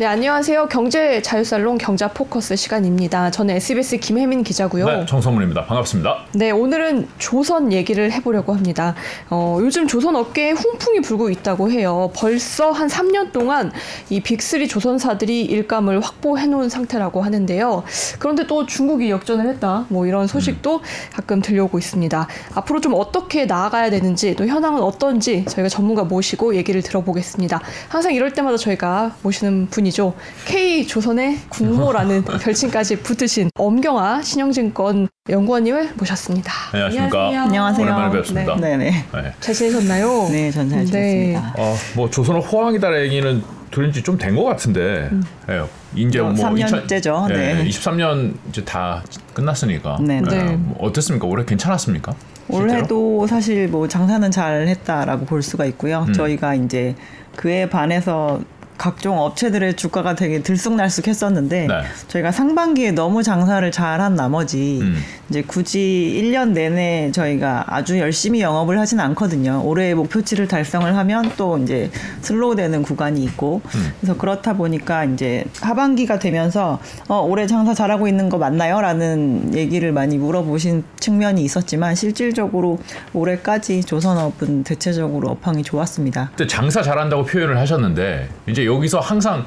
[0.00, 0.68] 네, 안녕하세요.
[0.68, 3.32] 경제 자유살롱 경자 포커스 시간입니다.
[3.32, 4.86] 저는 SBS 김혜민 기자고요.
[4.86, 5.66] 네, 정성문입니다.
[5.66, 6.18] 반갑습니다.
[6.34, 8.94] 네, 오늘은 조선 얘기를 해보려고 합니다.
[9.28, 12.12] 어, 요즘 조선 업계에 훈풍이 불고 있다고 해요.
[12.14, 13.72] 벌써 한 3년 동안
[14.08, 17.82] 이 빅3 조선사들이 일감을 확보해 놓은 상태라고 하는데요.
[18.20, 19.86] 그런데 또 중국이 역전을 했다.
[19.88, 20.80] 뭐 이런 소식도
[21.12, 22.28] 가끔 들려오고 있습니다.
[22.54, 27.60] 앞으로 좀 어떻게 나아가야 되는지 또 현황은 어떤지 저희가 전문가 모시고 얘기를 들어보겠습니다.
[27.88, 30.14] 항상 이럴 때마다 저희가 모시는 분이 분이죠.
[30.46, 36.52] K 조선의 국모라는 별칭까지 붙으신 엄경아 신영증권 연구원님을 모셨습니다.
[36.72, 37.42] 안녕하십니까.
[37.44, 37.86] 안녕하세요.
[37.86, 38.56] 오랜만에 뵙습니다.
[38.56, 38.90] 네, 네.
[39.12, 39.32] 네.
[39.40, 40.28] 잘 지내셨나요?
[40.30, 41.52] 네, 전 잘 지냈습니다.
[41.56, 41.62] 네.
[41.62, 45.08] 어, 뭐 조선의 호황이다 얘기는 들은 지 좀 된 것 같은데.
[45.12, 45.22] 음.
[45.46, 45.60] 네,
[45.96, 47.24] 이제 뭐 3년째죠.
[47.24, 47.64] 2000, 네.
[47.68, 49.02] 23년 이제 다
[49.34, 49.98] 끝났으니까.
[50.00, 50.20] 네.
[50.22, 50.56] 네.
[50.56, 51.26] 뭐 어땠습니까?
[51.26, 52.14] 올해 괜찮았습니까?
[52.50, 56.06] 올해도 사실 뭐 장사는 잘 했다라고 볼 수가 있고요.
[56.08, 56.12] 음.
[56.14, 56.94] 저희가 이제
[57.36, 58.40] 그에 반해서
[58.78, 61.82] 각종 업체들의 주가가 되게 들쑥날쑥했었는데 네.
[62.06, 65.02] 저희가 상반기에 너무 장사를 잘한 나머지 음.
[65.30, 69.62] 이제 굳이 1년 내내 저희가 아주 열심히 영업을 하진 않거든요.
[69.64, 71.90] 올해 목표치를 달성을 하면 또 이제
[72.22, 73.92] slow 되는 구간이 있고 음.
[74.00, 78.80] 그래서 그렇다 보니까 이제 하반기가 되면서 어, 올해 장사 잘하고 있는 거 맞나요?
[78.80, 82.78] 라는 얘기를 많이 물어보신 측면이 있었지만 실질적으로
[83.12, 86.30] 올해까지 조선업은 대체적으로 업황이 좋았습니다.
[86.36, 89.44] 근데 장사 잘한다고 표현을 하셨는데 이제 여기서 항상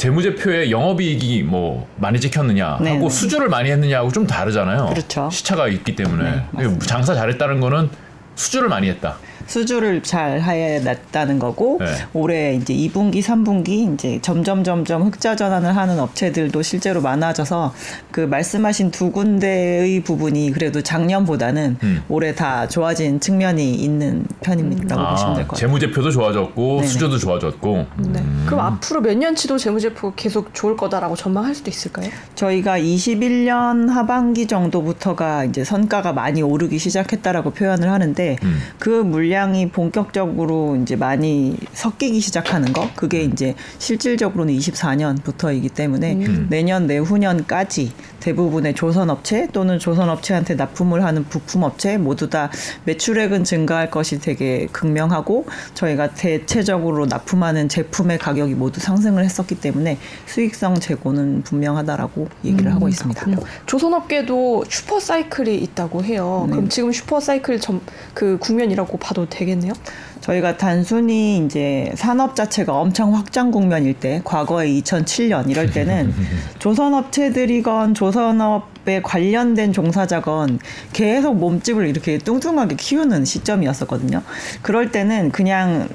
[0.00, 3.10] 재무제표에 영업이익이 뭐 많이 찍혔느냐 하고 네네.
[3.10, 4.86] 수주를 많이 했느냐하고 좀 다르잖아요.
[4.86, 5.28] 그렇죠.
[5.30, 7.90] 시차가 있기 때문에 네, 장사 잘했다는 거는
[8.34, 9.18] 수주를 많이 했다.
[9.54, 11.86] 수주를 잘 해냈다는 거고 네.
[12.14, 17.74] 올해 이제 2분기, 3분기 이제 점점 점점 흑자 전환을 하는 업체들도 실제로 많아져서
[18.12, 22.02] 그 말씀하신 두 군데의 부분이 그래도 작년보다는 음.
[22.08, 25.66] 올해 다 좋아진 측면이 있는 편입니다라고 아, 보시면 될 것 같아요.
[25.68, 26.86] 재무제표도 좋아졌고 네네.
[26.86, 27.86] 수주도 좋아졌고.
[27.98, 28.20] 네.
[28.20, 28.44] 음.
[28.46, 32.08] 그럼 앞으로 몇 년치도 재무제표 계속 좋을 거다라고 전망할 수도 있을까요?
[32.36, 38.60] 저희가 21년 하반기 정도부터가 이제 선가가 많이 오르기 시작했다라고 표현을 하는데 음.
[38.78, 46.46] 그 물량 물량이 본격적으로 이제 많이 섞이기 시작하는 거 그게 이제 실질적으로는 24년부터이기 때문에 음.
[46.50, 52.50] 내년 내후년까지 대부분의 조선 업체 또는 조선 업체한테 납품을 하는 부품 업체 모두 다
[52.84, 60.76] 매출액은 증가할 것이 되게 극명하고 저희가 대체적으로 납품하는 제품의 가격이 모두 상승을 했었기 때문에 수익성
[60.76, 63.24] 재고는 분명하다라고 얘기를 음, 하고 있습니다.
[63.24, 63.46] 그렇군요.
[63.66, 66.44] 조선업계도 슈퍼 사이클이 있다고 해요.
[66.46, 66.52] 네.
[66.52, 67.80] 그럼 지금 슈퍼 사이클 점,
[68.12, 69.72] 그 국면이라고 봐도 되겠네요.
[70.20, 76.12] 저희가 단순히 이제 산업 자체가 엄청 확장 국면일 때, 과거에 2007년 이럴 때는
[76.58, 80.58] 조선업체들이건 조선업에 관련된 종사자건
[80.92, 84.22] 계속 몸집을 이렇게 뚱뚱하게 키우는 시점이었었거든요.
[84.62, 85.88] 그럴 때는 그냥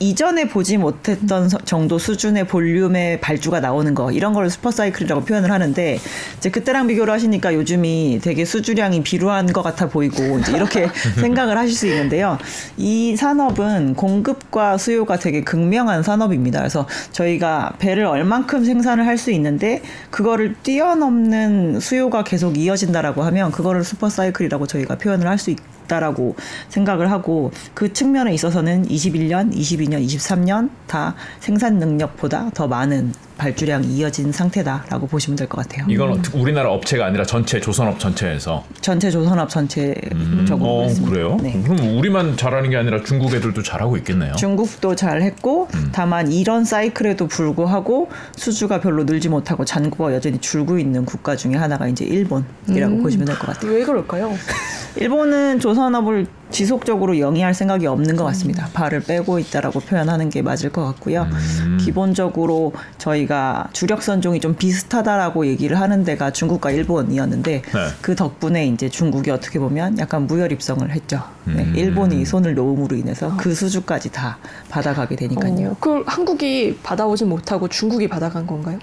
[0.00, 5.98] 이전에 보지 못했던 정도 수준의 볼륨의 발주가 나오는 거 이런 걸 슈퍼사이클이라고 표현을 하는데
[6.38, 10.88] 이제 그때랑 비교를 하시니까 요즘이 되게 수주량이 비루한 것 같아 보이고 이제 이렇게
[11.20, 12.38] 생각을 하실 수 있는데요.
[12.76, 16.58] 이 산업은 공급과 수요가 되게 극명한 산업입니다.
[16.58, 23.84] 그래서 저희가 배를 얼만큼 생산을 할 수 있는데 그거를 뛰어넘는 수요가 계속 이어진다라고 하면 그거를
[23.84, 26.36] 슈퍼사이클이라고 저희가 표현을 할 수 있고 있다라고
[26.68, 34.32] 생각을 하고 그 측면에 있어서는 21년, 22년, 23년 다 생산 능력보다 더 많은 발주량이 이어진
[34.32, 35.86] 상태다라고 보시면 될 것 같아요.
[35.88, 36.22] 이건 음.
[36.34, 40.46] 우리나라 업체가 아니라 전체 조선업 전체에서 전체 조선업 전체적으로 음.
[40.60, 41.36] 어, 그래요?
[41.42, 41.60] 네.
[41.64, 44.34] 그럼 우리만 잘하는 게 아니라 중국 애들도 잘하고 있겠네요.
[44.36, 45.88] 중국도 잘했고 음.
[45.92, 51.86] 다만 이런 사이클에도 불구하고 수주가 별로 늘지 못하고 잔고가 여전히 줄고 있는 국가 중에 하나가
[51.88, 53.02] 이제 일본이라고 음.
[53.02, 53.72] 보시면 될 것 같아요.
[53.72, 54.32] 왜 그럴까요?
[54.96, 58.68] 일본은 조선업을 지속적으로 영위할 생각이 없는 것 같습니다.
[58.72, 61.22] 발을 빼고 있다라고 표현하는 게 맞을 것 같고요.
[61.22, 61.78] 음.
[61.80, 67.62] 기본적으로 저희가 주력 선종이 좀 비슷하다라고 얘기를 하는 데가 중국과 일본이었는데 네.
[68.00, 71.24] 그 덕분에 이제 중국이 어떻게 보면 약간 무혈 입성을 했죠.
[71.44, 71.64] 네.
[71.64, 71.72] 음.
[71.74, 75.70] 일본이 손을 놓음으로 인해서 그 수주까지 다 받아가게 되니까요.
[75.70, 78.78] 어, 그걸 한국이 받아오지 못하고 중국이 받아간 건가요?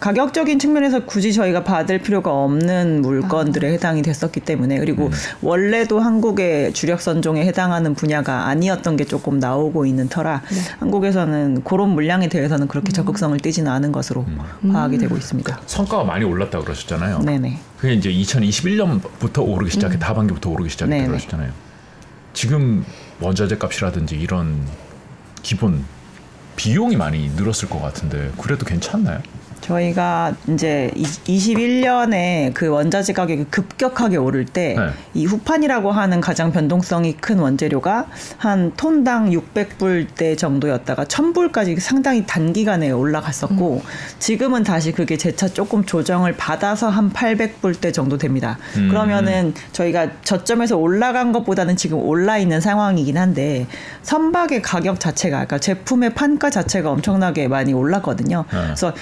[0.00, 3.70] 가격적인 측면에서 굳이 저희가 받을 필요가 없는 물건들에 아.
[3.72, 5.12] 해당이 됐었기 때문에 그리고 음.
[5.42, 10.60] 원래도 한국의 주력 선종에 해당하는 분야가 아니었던 게 조금 나오고 있는 터라 네.
[10.78, 12.92] 한국에서는 그런 물량에 대해서는 그렇게 음.
[12.92, 14.72] 적극성을 띠지는 않은 것으로 음.
[14.72, 15.46] 파악이 되고 있습니다.
[15.46, 17.20] 그러니까 성과가 많이 올랐다 고 그러셨잖아요.
[17.20, 17.58] 네네.
[17.78, 20.00] 그게 이제 2021년부터 오르기 시작해 음.
[20.00, 21.52] 하반기부터 오르기 시작했다 그러셨잖아요.
[22.32, 22.84] 지금
[23.20, 24.64] 원자재 값이라든지 이런
[25.42, 25.84] 기본
[26.56, 29.20] 비용이 많이 늘었을 것 같은데 그래도 괜찮나요?
[29.70, 35.24] 저희가 이제 21년에 그 원자재 가격이 급격하게 오를 때이 네.
[35.24, 38.06] 후판이라고 하는 가장 변동성이 큰 원재료가
[38.36, 43.82] 한 톤당 600불대 정도였다가 1000불까지 상당히 단기간에 올라갔었고
[44.18, 48.58] 지금은 다시 그게 재차 조금 조정을 받아서 한 800불대 정도 됩니다.
[48.76, 48.88] 음.
[48.88, 53.66] 그러면은 저희가 저점에서 올라간 것보다는 지금 올라 있는 상황이긴 한데
[54.02, 58.44] 선박의 가격 자체가 그러니까 제품의 판가 자체가 엄청나게 많이 올랐거든요.
[58.50, 58.58] 네.
[58.60, 58.92] 그래서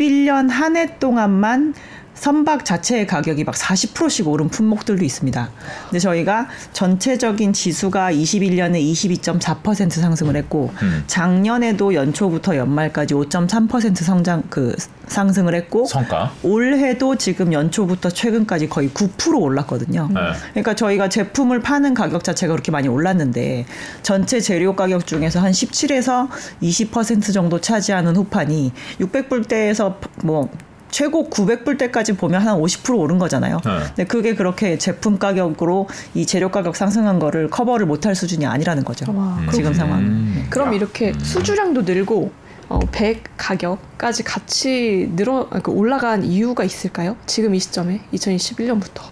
[0.00, 1.74] 21년 한 해 동안만
[2.14, 5.50] 선박 자체의 가격이 막 40%씩 오른 품목들도 있습니다.
[5.84, 11.04] 근데 저희가 전체적인 지수가 21년에 22.4% 상승을 했고 음.
[11.06, 14.74] 작년에도 연초부터 연말까지 5.3% 성장 그
[15.06, 16.32] 상승을 했고 성과.
[16.42, 20.08] 올해도 지금 연초부터 최근까지 거의 9% 올랐거든요.
[20.12, 20.20] 네.
[20.50, 23.66] 그러니까 저희가 제품을 파는 가격 자체가 그렇게 많이 올랐는데
[24.02, 26.28] 전체 재료 가격 중에서 한 17에서
[26.62, 30.50] 20% 정도 차지하는 후판이 600불대에서 뭐
[30.90, 33.60] 최고 900불대까지 보면 한 50% 오른 거잖아요.
[33.64, 33.78] 네.
[33.86, 39.06] 근데 그게 그렇게 제품 가격으로 이 재료 가격 상승한 거를 커버를 못할 수준이 아니라는 거죠.
[39.12, 39.74] 와, 지금 그렇군요.
[39.74, 40.04] 상황은.
[40.04, 40.46] 음.
[40.50, 40.72] 그럼 야.
[40.72, 42.32] 이렇게 수주량도 늘고
[42.68, 47.16] 어, 백 가격까지 같이 늘어 그 올라간 이유가 있을까요?
[47.26, 49.02] 지금 이 시점에 2021년부터.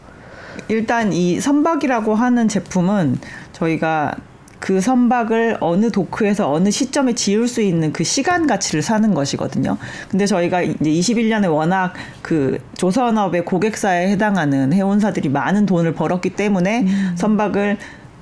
[0.69, 3.19] 일단 이 선박이라고 하는 제품은
[3.53, 4.15] 저희가
[4.59, 9.77] 그 선박을 어느 도크에서 어느 시점에 지을 수 있는 그 시간 가치를 사는 것이거든요.
[10.11, 17.79] 근데 저희가 이제 21년에 워낙 그 조선업의 고객사에 해당하는 해운사들이 많은 돈을 벌었기 때문에 선박을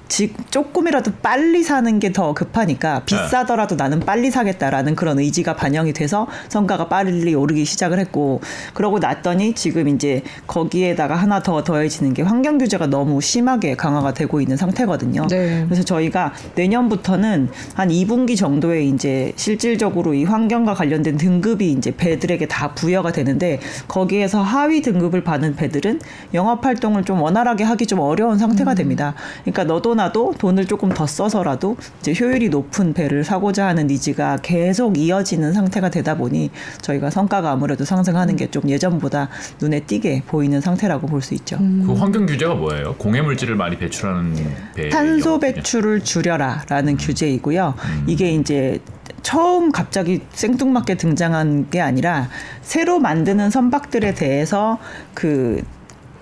[0.09, 6.27] 지, 조금이라도 빨리 사는 게 더 급하니까 비싸더라도 나는 빨리 사겠다라는 그런 의지가 반영이 돼서
[6.49, 8.41] 성과가 빨리 오르기 시작을 했고
[8.73, 14.41] 그러고 났더니 지금 이제 거기에다가 하나 더 더해지는 게 환경 규제가 너무 심하게 강화가 되고
[14.41, 15.27] 있는 상태거든요.
[15.27, 15.65] 네.
[15.67, 22.73] 그래서 저희가 내년부터는 한 2분기 정도에 이제 실질적으로 이 환경과 관련된 등급이 이제 배들에게 다
[22.73, 26.01] 부여가 되는데 거기에서 하위 등급을 받는 배들은
[26.35, 29.15] 영업 활동을 좀 원활하게 하기 좀 어려운 상태가 됩니다.
[29.43, 34.97] 그러니까 너도 나도 돈을 조금 더 써서라도 이제 효율이 높은 배를 사고자 하는 니즈가 계속
[34.99, 36.51] 이어지는 상태가 되다 보니
[36.83, 39.29] 저희가 성과가 아무래도 상승하는 게 좀 예전보다
[39.61, 41.57] 눈에 띄게 보이는 상태라고 볼 수 있죠.
[41.59, 42.95] 그 환경 규제가 뭐예요?
[42.97, 44.35] 공해 물질을 많이 배출하는
[44.75, 44.89] 배.
[44.89, 45.41] 탄소?
[45.41, 47.75] 배출을 줄여라라는 규제이고요.
[48.07, 48.79] 이게 이제
[49.23, 52.29] 처음 갑자기 생뚱맞게 등장한 게 아니라
[52.63, 54.79] 새로 만드는 선박들에 대해서
[55.15, 55.63] 그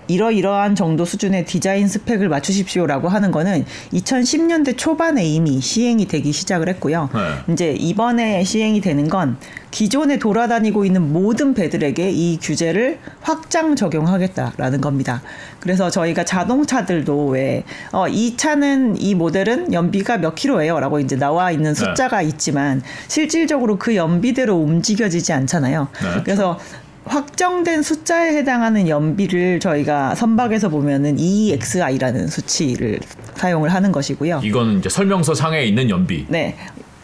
[0.07, 7.09] 이러이러한 정도 수준의 디자인 스펙을 맞추십시오라고 하는 거는 2010년대 초반에 이미 시행이 되기 시작을 했고요.
[7.13, 7.53] 네.
[7.53, 9.37] 이제 이번에 시행이 되는 건
[9.71, 15.21] 기존에 돌아다니고 있는 모든 배들에게 이 규제를 확장 적용하겠다라는 겁니다.
[15.59, 20.79] 그래서 저희가 자동차들도 왜, 어, 이 차는 이 모델은 연비가 몇 킬로예요?
[20.79, 25.89] 라고 이제 나와 있는 숫자가 있지만 실질적으로 그 연비대로 움직여지지 않잖아요.
[26.01, 26.21] 네.
[26.23, 26.57] 그래서
[27.05, 32.99] 확정된 숫자에 해당하는 연비를 저희가 선박에서 보면은 EXI라는 수치를
[33.35, 34.41] 사용을 하는 것이고요.
[34.43, 36.25] 이거는 이제 설명서 상에 있는 연비.
[36.29, 36.55] 네.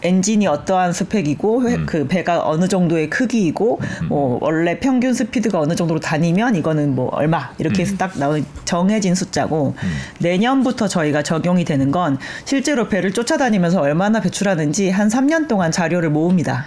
[0.03, 1.85] 엔진이 어떠한 스펙이고 회- 음.
[1.85, 7.51] 그 배가 어느 정도의 크기이고 뭐 원래 평균 스피드가 어느 정도로 다니면 이거는 뭐 얼마
[7.59, 9.75] 이렇게 해서 딱 나온 정해진 숫자고
[10.17, 16.65] 내년부터 저희가 적용이 되는 건 실제로 배를 쫓아다니면서 얼마나 배출하는지 한 3년 동안 자료를 모읍니다.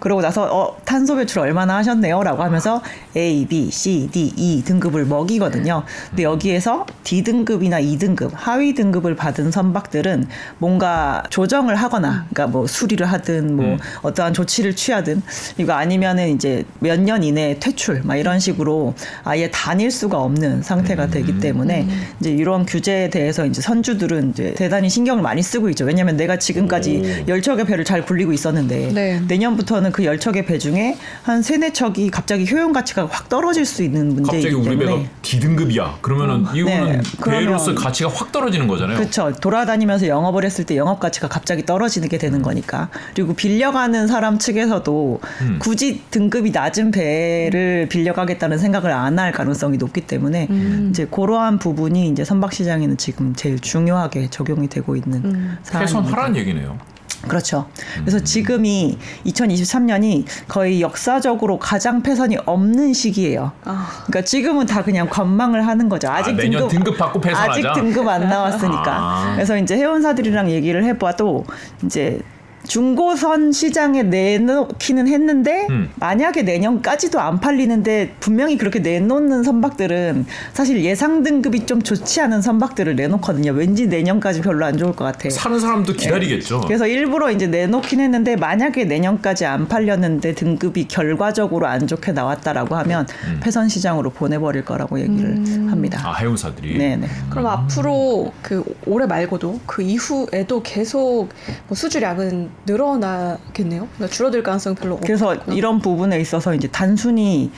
[0.00, 2.82] 아, 그러고 나서 어, 탄소 배출 얼마나 하셨네요라고 하면서
[3.16, 5.84] A, B, C, D, E 등급을 먹이거든요.
[6.08, 10.26] 근데 여기에서 D 등급이나 E 등급, 하위 등급을 받은 선박들은
[10.58, 13.78] 뭔가 조정을 하거나 그러니까 뭐 수리를 하든 뭐 음.
[14.02, 15.22] 어떠한 조치를 취하든
[15.58, 21.06] 이거 아니면은 이제 몇 년 이내에 퇴출 막 이런 식으로 아예 다닐 수가 없는 상태가
[21.06, 21.86] 되기 때문에
[22.20, 25.86] 이제 이런 규제에 대해서 이제 선주들은 이제 대단히 신경을 많이 쓰고 있죠.
[25.86, 27.28] 왜냐하면 내가 지금까지 오.
[27.28, 29.20] 열 척의 배를 잘 굴리고 있었는데 네.
[29.26, 33.82] 내년부터는 그 열 척의 배 중에 한 세네 척이 갑자기 효용 가치가 확 떨어질 수
[33.82, 35.98] 있는 갑자기 문제이기 우리 배가 때문에 D등급이야.
[36.00, 37.00] 그러면은 이거는 네.
[37.24, 38.96] 배로서 그러면- 가치가 확 떨어지는 거잖아요.
[38.98, 39.32] 그렇죠.
[39.40, 42.88] 돌아다니면서 영업을 했을 때 영업 가치가 갑자기 떨어지는 게 되는 거니까.
[43.14, 45.58] 그리고 빌려가는 사람 측에서도 음.
[45.60, 50.88] 굳이 등급이 낮은 배를 빌려가겠다는 생각을 안 할 가능성이 높기 때문에 음.
[50.90, 55.58] 이제 그러한 부분이 이제 선박 시장에는 지금 제일 중요하게 적용이 되고 있는 음.
[55.62, 56.00] 사안입니다.
[56.00, 56.78] 훼손하라는 얘기네요.
[57.28, 57.66] 그렇죠.
[58.00, 63.52] 그래서 지금이 2023년이 거의 역사적으로 가장 폐선이 없는 시기예요.
[63.64, 66.08] 아, 그러니까 지금은 다 그냥 관망을 하는 거죠.
[66.08, 67.52] 아직 아, 매년 등급 받고 폐선하자?
[67.52, 68.84] 아직 등급 안 나왔으니까.
[68.86, 69.32] 아.
[69.34, 71.44] 그래서 이제 회원사들이랑 얘기를 해봐도
[71.84, 72.20] 이제
[72.70, 75.90] 중고선 시장에 내놓기는 했는데 음.
[75.96, 82.94] 만약에 내년까지도 안 팔리는데 분명히 그렇게 내놓는 선박들은 사실 예상 등급이 좀 좋지 않은 선박들을
[82.94, 83.50] 내놓거든요.
[83.54, 85.28] 왠지 내년까지 별로 안 좋을 것 같아.
[85.30, 86.60] 사는 사람도 기다리겠죠.
[86.60, 93.04] 그래서 일부러 이제 내놓긴 했는데 만약에 내년까지 안 팔렸는데 등급이 결과적으로 안 좋게 나왔다라고 하면
[93.26, 93.40] 음.
[93.42, 96.00] 폐선 시장으로 보내버릴 거라고 얘기를 합니다.
[96.04, 96.78] 아 해운사들이.
[96.78, 97.08] 네네.
[97.30, 101.30] 그럼 앞으로 그 올해 말고도 그 이후에도 계속
[101.66, 103.88] 뭐 수주량은 늘어나겠네요.
[103.94, 105.56] 그러니까 줄어들 가능성 별로 그래서 없고요.
[105.56, 107.50] 이런 부분에 있어서 이제 단순히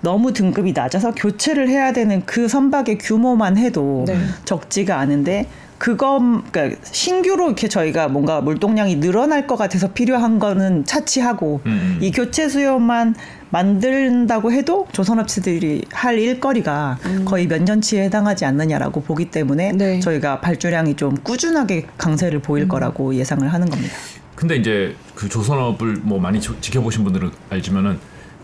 [0.00, 4.16] 너무 등급이 낮아서 교체를 해야 되는 그 선박의 규모만 해도 네.
[4.44, 5.46] 적지가 않은데
[5.78, 6.18] 그거
[6.50, 11.98] 그러니까 신규로 이렇게 저희가 뭔가 물동량이 늘어날 것 같아서 필요한 거는 차치하고 음, 음.
[12.00, 13.14] 이 교체 수요만
[13.50, 20.00] 만든다고 해도 조선업체들이 할 일거리가 거의 몇 년치에 해당하지 않느냐라고 보기 때문에 네.
[20.00, 23.94] 저희가 발주량이 좀 꾸준하게 강세를 보일 거라고 예상을 하는 겁니다.
[24.38, 27.98] 근데 이제 그 조선업을 뭐 많이 지- 지켜보신 분들은 알지만은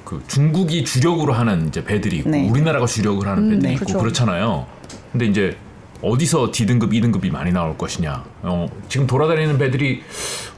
[0.04, 2.48] 그 중국이 주력으로 하는 이제 배들이 있고 네.
[2.50, 3.72] 우리나라가 주력을 하는 배들이 네.
[3.74, 3.98] 있고 그렇죠.
[4.00, 4.66] 그렇잖아요.
[5.12, 5.56] 근데 이제
[6.02, 8.24] 어디서 D등급, E등급이 많이 나올 것이냐.
[8.42, 10.02] 어, 지금 돌아다니는 배들이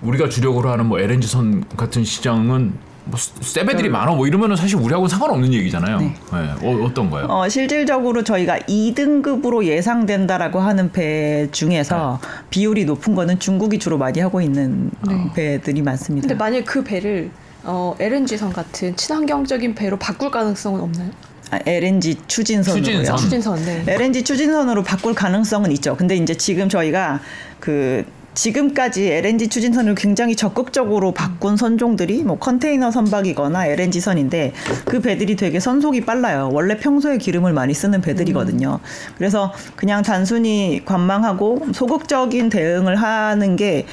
[0.01, 2.73] 우리가 주력으로 하는 뭐 LNG선 같은 시장은
[3.07, 5.99] 뭐새 배들이 많아 뭐 이러면은 사실 우리하고는 상관없는 얘기잖아요.
[6.01, 6.15] 네.
[6.33, 6.39] 네.
[6.63, 7.27] 어, 어떤가요?
[7.29, 12.29] 어, 실질적으로 저희가 2등급으로 예상된다라고 하는 배 중에서 네.
[12.51, 15.31] 비율이 높은 거는 중국이 주로 많이 하고 있는 어, 네.
[15.35, 16.27] 배들이 많습니다.
[16.27, 17.31] 근데 만약 그 배를
[17.63, 21.11] 어, LNG선 같은 친환경적인 배로 바꿀 가능성은 없나요?
[21.51, 22.85] 아, LNG 추진선으로요.
[22.85, 23.17] 추진선.
[23.17, 23.65] 추진선.
[23.65, 23.85] 네.
[23.87, 25.97] LNG 추진선으로 바꿀 가능성은 있죠.
[25.97, 27.21] 근데 이제 지금 저희가
[27.61, 28.05] 그
[28.37, 34.53] 지금까지 LNG 추진선을 굉장히 적극적으로 바꾼 선종들이 뭐 컨테이너 선박이거나 LNG 선인데
[34.85, 36.51] 그 배들이 되게 선속이 빨라요.
[36.53, 38.79] 원래 평소에 기름을 많이 쓰는 배들이거든요.
[39.17, 43.87] 그래서 그냥 단순히 관망하고 소극적인 대응을 하는 게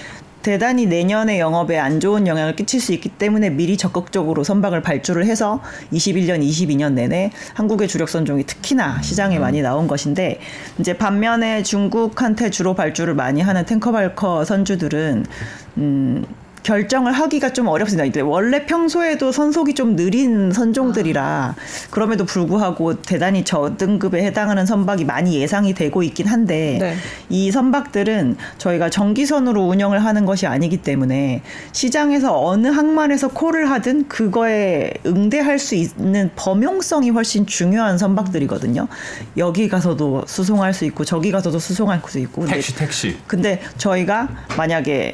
[0.44, 5.62] 대단히 내년의 영업에 안 좋은 영향을 끼칠 수 있기 때문에 미리 적극적으로 선박을 발주를 해서
[5.94, 10.40] 21년, 22년 내내 한국의 주력 선종이 특히나 시장에 많이 나온 것인데
[10.80, 15.26] 이제 반면에 중국한테 주로 발주를 많이 하는 탱커발커 선주들은
[15.78, 16.26] 음
[16.64, 18.24] 결정을 하기가 좀 어렵습니다.
[18.24, 21.56] 원래 평소에도 선속이 좀 느린 선종들이라
[21.92, 26.96] 그럼에도 불구하고 대단히 저등급에 해당하는 선박이 많이 예상이 되고 있긴 한데 네.
[27.30, 31.42] 이 선박들은 저희가 정기선으로 운영을 하는 것이 아니기 때문에
[31.72, 38.88] 시장에서 어느 항만에서 콜을 하든 그거에 응대할 수 있는 범용성이 훨씬 중요한 선박들이거든요.
[39.38, 42.42] 여기 가서도 수송할 수 있고 저기 가서도 수송할 수 있고.
[42.42, 43.18] 근데 택시 택시.
[43.28, 45.14] 근데 저희가 만약에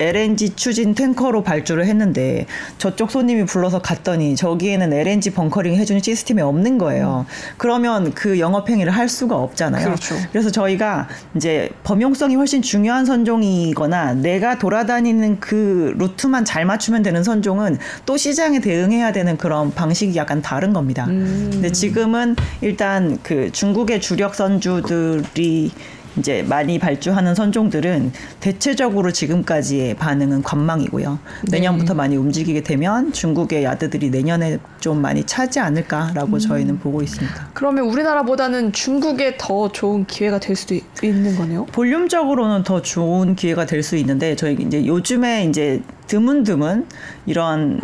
[0.00, 2.46] LNG 추진 탱커로 발주를 했는데
[2.78, 7.26] 저쪽 손님이 불러서 갔더니 저기에는 LNG 벙커링 해주는 시스템이 없는 거예요.
[7.56, 9.84] 그러면 그 영업 행위를 할 수가 없잖아요.
[9.84, 10.14] 그렇죠.
[10.30, 17.78] 그래서 저희가 이제 범용성이 훨씬 중요한 선종이거나 내가 돌아다니는 그 루트만 잘 맞추면 되는 선종은
[18.06, 21.06] 또 시장에 대응해야 되는 그런 방식이 약간 다른 겁니다.
[21.06, 25.72] 근데 지금은 일단 그 중국의 주력 선주들이
[26.18, 31.18] 이제 많이 발주하는 선종들은 대체적으로 지금까지의 반응은 관망이고요.
[31.50, 37.50] 내년부터 많이 움직이게 되면 중국의 야드들이 내년에 좀 많이 차지 않을까라고 저희는 보고 있습니다.
[37.54, 41.66] 그러면 우리나라보다는 중국에 더 좋은 기회가 될 수도 있- 있는 거네요.
[41.66, 46.86] 볼륨적으로는 더 좋은 기회가 될 수 있는데 저희 이제 요즘에 이제 드문드문
[47.26, 47.80] 이런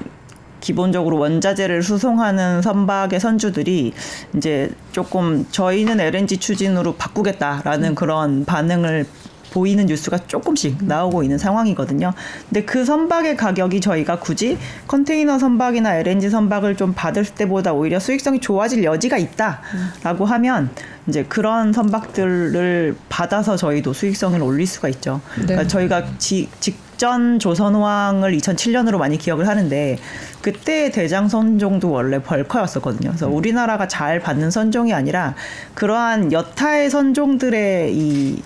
[0.65, 3.93] 기본적으로 원자재를 수송하는 선박의 선주들이
[4.35, 9.05] 이제 조금 저희는 LNG 추진으로 바꾸겠다라는 그런 반응을
[9.53, 12.13] 보이는 뉴스가 조금씩 나오고 있는 상황이거든요.
[12.49, 14.57] 근데 그 선박의 가격이 저희가 굳이
[14.89, 20.71] 컨테이너 선박이나 LNG 선박을 좀 받을 때보다 오히려 수익성이 좋아질 여지가 있다라고 하면
[21.07, 25.21] 이제 그런 선박들을 받아서 저희도 수익성을 올릴 수가 있죠.
[25.37, 25.45] 네.
[25.45, 29.99] 그러니까 저희가 지, 직 전 조선호항을 2007년으로 많이 기억을 하는데
[30.41, 33.11] 그때 대장 선종도 원래 벌커였었거든요.
[33.11, 35.35] 그래서 우리나라가 잘 받는 선종이 아니라
[35.75, 38.43] 그러한 여타의 선종들의 이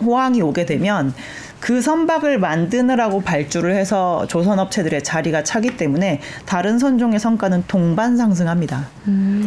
[0.00, 1.14] 호황이 오게 되면
[1.64, 8.86] 그 선박을 만드느라고 발주를 해서 조선 업체들의 자리가 차기 때문에 다른 선종의 성과는 동반 상승합니다.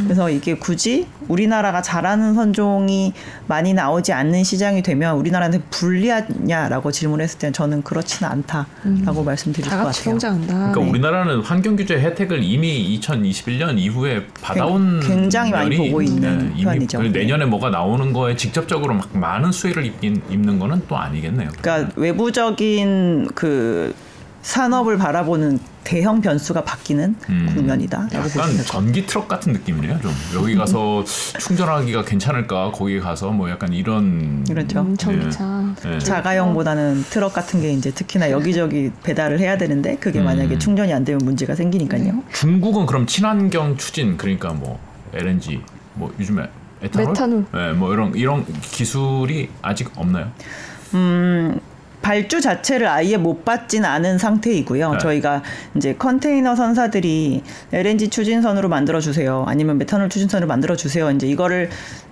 [0.03, 3.13] 그래서 이게 굳이 우리나라가 잘하는 선종이
[3.45, 10.03] 많이 나오지 않는 시장이 되면 우리나라한테 불리하냐라고 질문했을 때는 저는 그렇지는 않다라고 말씀드릴 다것 같아요.
[10.03, 10.53] 성장한다.
[10.53, 10.89] 그러니까 네.
[10.89, 16.97] 우리나라는 환경 규제 혜택을 이미 2021년 이후에 받아온 굉장히 많이 보고 있는 네, 이미 편이죠.
[16.97, 21.49] 그리고 내년에 뭐가 나오는 거에 직접적으로 막 많은 수혜를 입긴, 입는 거는 또 아니겠네요.
[21.61, 23.93] 그러니까 외부적인 그
[24.41, 27.51] 산업을 바라보는 대형 변수가 바뀌는 음.
[27.53, 28.65] 국면이다라고 보시면 약간.
[28.65, 29.99] 전기 트럭 같은 느낌이네요.
[30.01, 31.03] 좀 여기 가서
[31.39, 32.71] 충전하기가 괜찮을까?
[32.71, 34.81] 거기 가서 뭐 약간 이런 그렇죠.
[34.81, 35.75] 음, 전기차.
[35.83, 35.99] 네.
[35.99, 40.59] 자가용보다는 트럭 같은 게 이제 특히나 여기저기 배달을 해야 되는데 그게 만약에 음.
[40.59, 42.23] 충전이 안 되면 문제가 생기니까요.
[42.33, 44.79] 중국은 그럼 친환경 추진 그러니까 뭐
[45.13, 45.61] LNG
[45.95, 46.43] 뭐 요즘에
[46.83, 47.45] 에탄올, 메탄올.
[47.53, 50.31] 네, 뭐 이런 이런 기술이 아직 없나요?
[50.93, 51.59] 음,
[52.01, 54.91] 발주 자체를 아예 못 받진 않은 상태이고요.
[54.93, 54.97] 네.
[54.97, 55.41] 저희가
[55.75, 59.43] 이제 컨테이너 선사들이 LNG 추진선으로 만들어 주세요.
[59.47, 61.11] 아니면 메탄올 추진선을 만들어 주세요.
[61.11, 61.69] 이제 이거를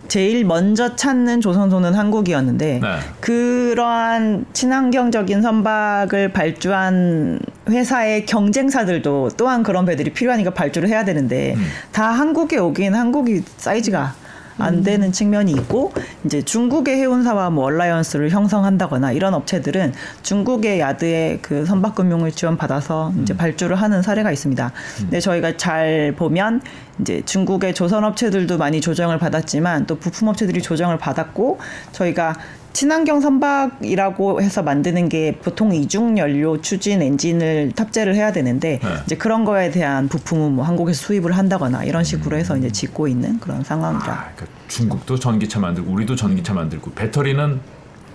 [0.08, 2.88] 제일 먼저 찾는 조선소는 한국이었는데 네.
[3.22, 7.40] 그러한 친환경적인 선박을 발주한
[7.70, 11.56] 회사의 경쟁사들도 또한 그런 배들이 필요하니까 발주를 해야 되는데
[11.92, 14.14] 다 한국에 오긴 한국이 사이즈가
[14.58, 15.92] 안 되는 측면이 있고
[16.24, 19.94] 이제 중국의 해운사와 뭐 얼라이언스를 형성한다거나 이런 업체들은
[20.24, 24.72] 중국의 야드에 그 선박 금융을 지원 받아서 이제 발주를 하는 사례가 있습니다.
[24.98, 26.62] 근데 저희가 잘 보면
[27.02, 31.60] 이제 중국의 조선 업체들도 많이 조정을 받았지만 또 부품 업체들이 조정을 받았고
[31.92, 32.36] 저희가
[32.80, 38.90] 친환경 선박이라고 해서 만드는 게 보통 이중 연료 추진 엔진을 탑재를 해야 되는데 네.
[39.06, 43.40] 이제 그런 거에 대한 부품은 뭐 한국에서 수입을 한다거나 이런 식으로 해서 이제 짓고 있는
[43.40, 44.12] 그런 상황이라.
[44.14, 47.62] 아, 그러니까 중국도 전기차 만들고 우리도 전기차 만들고 배터리는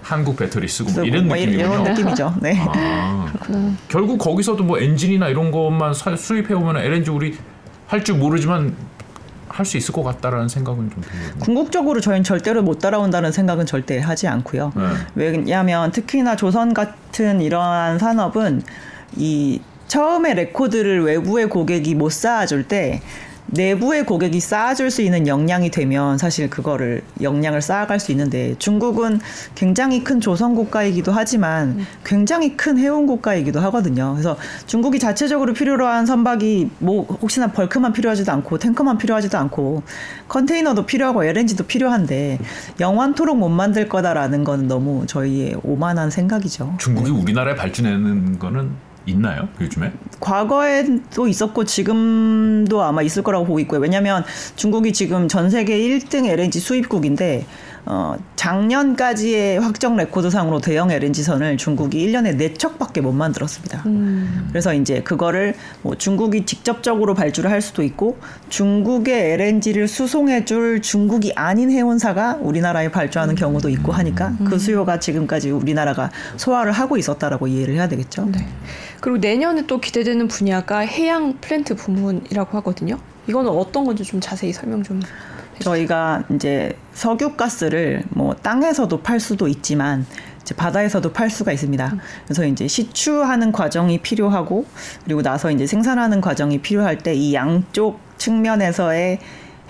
[0.03, 1.73] 한국 배터리 쓰고 뭐 이런 뭐 이- 느낌이군요.
[1.73, 2.35] 이런 느낌이죠.
[2.43, 2.55] 네.
[2.61, 3.33] 아,
[3.89, 7.39] 결국 거기서도 뭐 엔진이나 이런 것만 사- 수입해 오면 LNG 우리
[7.87, 8.75] 할 줄 모르지만
[9.51, 11.39] 할 수 있을 것 같다라는 생각은 좀 들거든요.
[11.41, 14.73] 궁극적으로 저희는 절대로 못 따라온다는 생각은 절대 하지 않고요.
[14.75, 14.83] 네.
[15.15, 18.63] 왜냐하면 특히나 조선 같은 이러한 산업은
[19.17, 23.03] 이 처음에 레코드를 외부의 고객이 못 쌓아줄 때
[23.53, 29.21] 내부의 고객이 쌓아줄 수 있는 역량이 되면 사실 그거를 역량을 쌓아갈 수 있는데 중국은
[29.55, 34.13] 굉장히 큰 조선 국가이기도 하지만 굉장히 큰 해운 국가이기도 하거든요.
[34.13, 39.83] 그래서 중국이 자체적으로 필요로 한 선박이 뭐 혹시나 벌크만 필요하지도 않고 탱커만 필요하지도 않고
[40.29, 42.39] 컨테이너도 필요하고 LNG도 필요한데
[42.79, 46.77] 영원토록 못 만들 거다라는 건 너무 저희의 오만한 생각이죠.
[46.79, 49.49] 중국이 우리나라에 발주내는 거는 있나요?
[49.61, 49.93] 요즘에?
[50.21, 53.81] 과거에도 있었고 지금도 아마 있을 거라고 보고 있고요.
[53.81, 54.25] 왜냐하면
[54.57, 57.47] 중국이 지금 전 세계 1등 LNG 수입국인데
[57.87, 63.83] 어, 작년까지의 확정 레코드상으로 대형 LNG 선을 중국이 1년에 4척밖에 못 만들었습니다.
[63.87, 64.49] 음.
[64.51, 68.19] 그래서 이제 그거를 뭐 중국이 직접적으로 발주를 할 수도 있고
[68.49, 75.51] 중국의 LNG를 수송해 줄 중국이 아닌 해운사가 우리나라에 발주하는 경우도 있고 하니까 그 수요가 지금까지
[75.51, 78.27] 우리나라가 소화를 하고 있었다라고 이해를 해야 되겠죠.
[78.27, 78.47] 네.
[79.01, 82.99] 그리고 내년에 또 기대되는 분야가 해양 플랜트 부문이라고 하거든요.
[83.27, 85.01] 이거는 어떤 건지 좀 자세히 설명 좀.
[85.61, 90.07] 저희가 이제 석유가스를 뭐 땅에서도 팔 수도 있지만
[90.41, 91.95] 이제 바다에서도 팔 수가 있습니다.
[92.25, 94.67] 그래서 이제 시추하는 과정이 필요하고
[95.05, 99.19] 그리고 나서 이제 생산하는 과정이 필요할 때 이 양쪽 측면에서의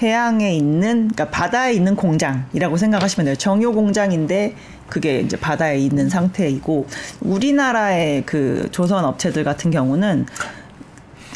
[0.02, 3.36] 해양에 있는 그러니까 바다에 있는 공장이라고 생각하시면 돼요.
[3.36, 4.54] 정유 공장인데
[4.88, 6.86] 그게 이제 바다에 있는 상태이고
[7.20, 10.26] 우리나라의 그 조선 업체들 같은 경우는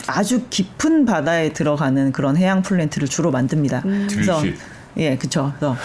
[0.07, 3.83] 아주 깊은 바다에 들어가는 그런 해양 플랜트를 주로 만듭니다.
[3.83, 4.59] 그래서 드릴십.
[4.99, 5.53] 예, 그렇죠.
[5.59, 5.77] 그래서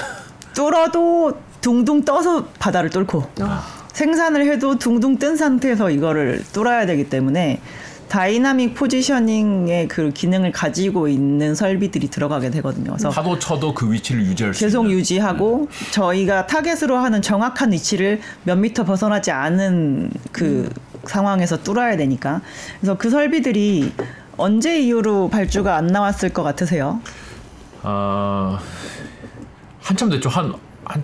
[0.53, 3.63] 뚫어도 둥둥 떠서 바다를 뚫고 아.
[3.93, 7.59] 생산을 해도 둥둥 뜬 상태에서 이거를 뚫어야 되기 때문에
[8.07, 12.93] dynamic positioning의 그 기능을 가지고 있는 설비들이 들어가게 되거든요.
[12.93, 14.97] 그래서 파도 쳐도 그 위치를 유지할 수 계속 있는.
[14.97, 20.69] 유지하고 저희가 타겟으로 하는 정확한 위치를 몇 미터 벗어나지 않은 그
[21.05, 22.41] 상황에서 뚫어야 되니까
[22.79, 23.93] 그래서 그 설비들이
[24.37, 26.99] 언제 이후로 발주가 안 나왔을 것 같으세요?
[27.83, 28.59] 아
[29.81, 30.29] 한참 됐죠.
[30.29, 30.53] 한한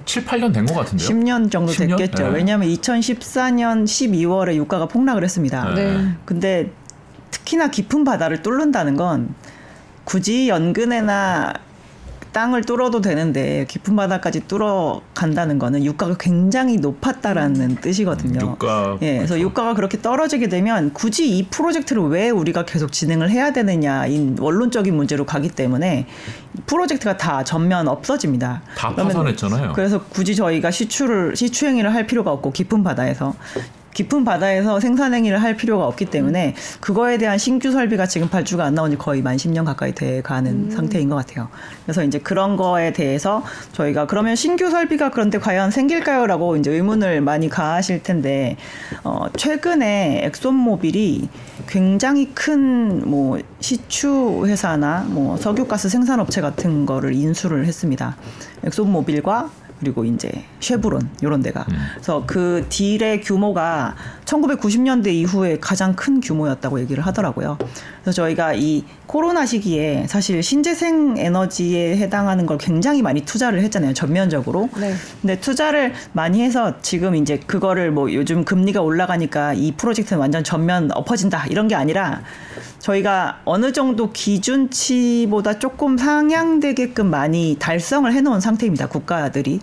[0.05, 1.07] 7, 8년 된 것 같은데요.
[1.09, 1.97] 10년 정도 10년?
[1.97, 2.23] 됐겠죠.
[2.23, 2.29] 네.
[2.35, 5.73] 왜냐하면 2014년 12월에 유가가 폭락을 했습니다.
[5.73, 5.93] 네.
[5.97, 6.07] 네.
[6.25, 6.71] 근데
[7.31, 9.33] 특히나 깊은 바다를 뚫는다는 건
[10.03, 11.53] 굳이 연근에나
[12.35, 18.45] 땅을 뚫어도 되는데 깊은 바다까지 뚫어 간다는 거는 유가가 굉장히 높았다라는 뜻이거든요.
[18.45, 19.39] 유가 예, 그래서 그렇죠.
[19.39, 24.93] 유가가 그렇게 떨어지게 되면 굳이 이 프로젝트를 왜 우리가 계속 진행을 해야 되느냐 이 원론적인
[24.93, 26.07] 문제로 가기 때문에
[26.65, 28.63] 프로젝트가 다 전면 없어집니다.
[28.75, 29.71] 다 파산했잖아요.
[29.73, 33.33] 그래서 굳이 저희가 시추를 시추행위를 할 필요가 없고 깊은 바다에서
[33.95, 38.91] 깊은 바다에서 생산행위를 할 필요가 없기 때문에 그거에 대한 신규 설비가 지금 발주가 안 나온
[38.91, 41.49] 지 거의 만 10년 가까이 돼 가는 상태인 것 같아요.
[41.83, 47.21] 그래서 이제 그런 거에 대해서 저희가 그러면 신규 설비가 그런데 과연 생길까요 라고 이제 의문을
[47.21, 48.57] 많이 가하실 텐데
[49.03, 51.29] 어 최근에 엑손모빌이
[51.67, 58.17] 굉장히 큰 뭐 시추 회사나 뭐 석유가스 생산업체 같은 거를 인수를 했습니다.
[58.63, 59.49] 엑손모빌과
[59.79, 61.75] 그리고 이제 쉐브론 이런 데가 음.
[61.93, 67.57] 그래서 그 딜의 규모가 1990년대 이후에 가장 큰 규모였다고 얘기를 하더라고요.
[68.01, 73.93] 그래서 저희가 이 코로나 시기에 사실 신재생 에너지에 해당하는 걸 굉장히 많이 투자를 했잖아요.
[73.93, 74.69] 전면적으로.
[74.79, 74.93] 네.
[75.21, 80.91] 근데 투자를 많이 해서 지금 이제 그거를 뭐 요즘 금리가 올라가니까 이 프로젝트는 완전 전면
[80.91, 82.21] 엎어진다 이런 게 아니라
[82.85, 88.87] 저희가 어느 정도 기준치보다 조금 상향되게끔 많이 달성을 해놓은 상태입니다.
[88.87, 89.59] 국가들이.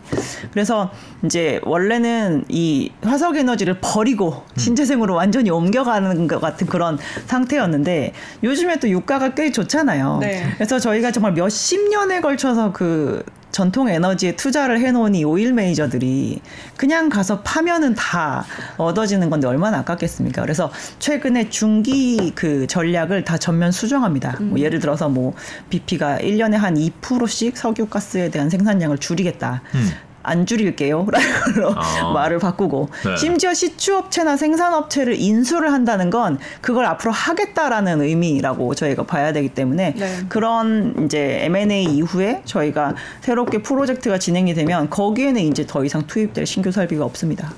[0.51, 0.91] 그래서
[1.25, 8.89] 이제 원래는 이 화석 에너지를 버리고 신재생으로 완전히 옮겨가는 것 같은 그런 상태였는데 요즘에 또
[8.89, 10.19] 유가가 꽤 좋잖아요.
[10.21, 10.45] 네.
[10.57, 16.41] 그래서 저희가 정말 몇십 년에 걸쳐서 그 전통 에너지에 투자를 해놓은 이 오일 메이저들이
[16.77, 18.45] 그냥 가서 파면은 다
[18.79, 20.43] 얻어지는 건데 얼마나 아깝겠습니까?
[20.43, 24.39] 그래서 최근에 중기 그 전략을 다 전면 수정합니다.
[24.41, 25.35] 뭐 예를 들어서 뭐
[25.71, 29.63] BP가 1년에 한 2%씩 석유가스에 대한 생산량을 줄이겠다.
[29.75, 29.91] 음.
[30.23, 31.07] 안 줄일게요.
[31.11, 32.13] 라는 걸로 아.
[32.13, 33.17] 말을 바꾸고 네.
[33.17, 40.27] 심지어 시추업체나 생산업체를 인수를 한다는 건 그걸 앞으로 하겠다라는 의미라고 저희가 봐야 되기 때문에 네.
[40.29, 46.71] 그런 이제 M&A 이후에 저희가 새롭게 프로젝트가 진행이 되면 거기에는 이제 더 이상 투입될 신규
[46.71, 47.53] 설비가 없습니다.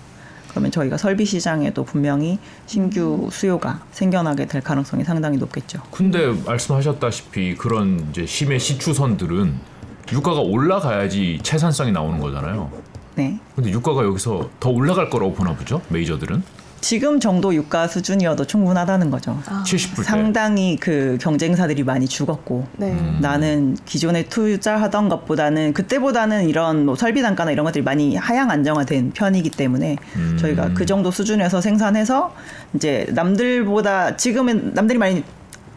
[0.55, 5.81] 그러면 저희가 설비 시장에도 분명히 신규 수요가 생겨나게 될 가능성이 상당히 높겠죠.
[5.90, 9.73] 근데 말씀하셨다시피 그런 이제 심해 시추선들은
[10.12, 12.71] 유가가 올라가야지 채산성이 나오는 거잖아요.
[13.17, 13.38] 네.
[13.55, 15.81] 근데 유가가 여기서 더 올라갈 거라고 보나 보죠?
[15.88, 16.43] 메이저들은
[16.85, 19.40] 지금 정도 유가 수준이어도 충분하다는 거죠.
[19.47, 20.03] 아, 70불 대.
[20.03, 22.90] 상당히 그 경쟁사들이 많이 죽었고 네.
[22.90, 23.21] 음.
[23.23, 29.49] 나는 기존에 투자하던 것보다는 그때보다는 이런 뭐 설비 단가나 이런 것들이 많이 하향 안정화된 편이기
[29.49, 30.37] 때문에 음.
[30.38, 32.35] 저희가 그 정도 수준에서 생산해서
[32.75, 35.25] 이제 남들보다 지금은 남들이 많이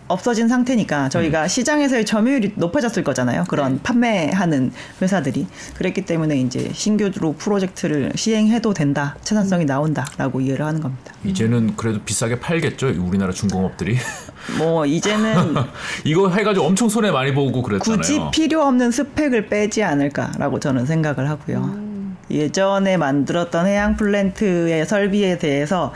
[0.07, 1.47] 없어진 상태니까 저희가 음.
[1.47, 3.43] 시장에서의 점유율이 높아졌을 거잖아요.
[3.47, 3.79] 그런 네.
[3.83, 11.13] 판매하는 회사들이 그랬기 때문에 이제 신규로 프로젝트를 시행해도 된다, 채산성이 나온다라고 이해를 하는 겁니다.
[11.23, 13.97] 이제는 그래도 비싸게 팔겠죠 우리나라 중공업들이
[14.57, 15.55] 뭐 이제는
[16.05, 17.97] 이거 해가지고 엄청 손해 많이 보고 그랬잖아요.
[17.97, 21.87] 굳이 필요 없는 스펙을 빼지 않을까라고 저는 생각을 하고요.
[22.29, 25.93] 예전에 만들었던 해양 플랜트의 설비에 대해서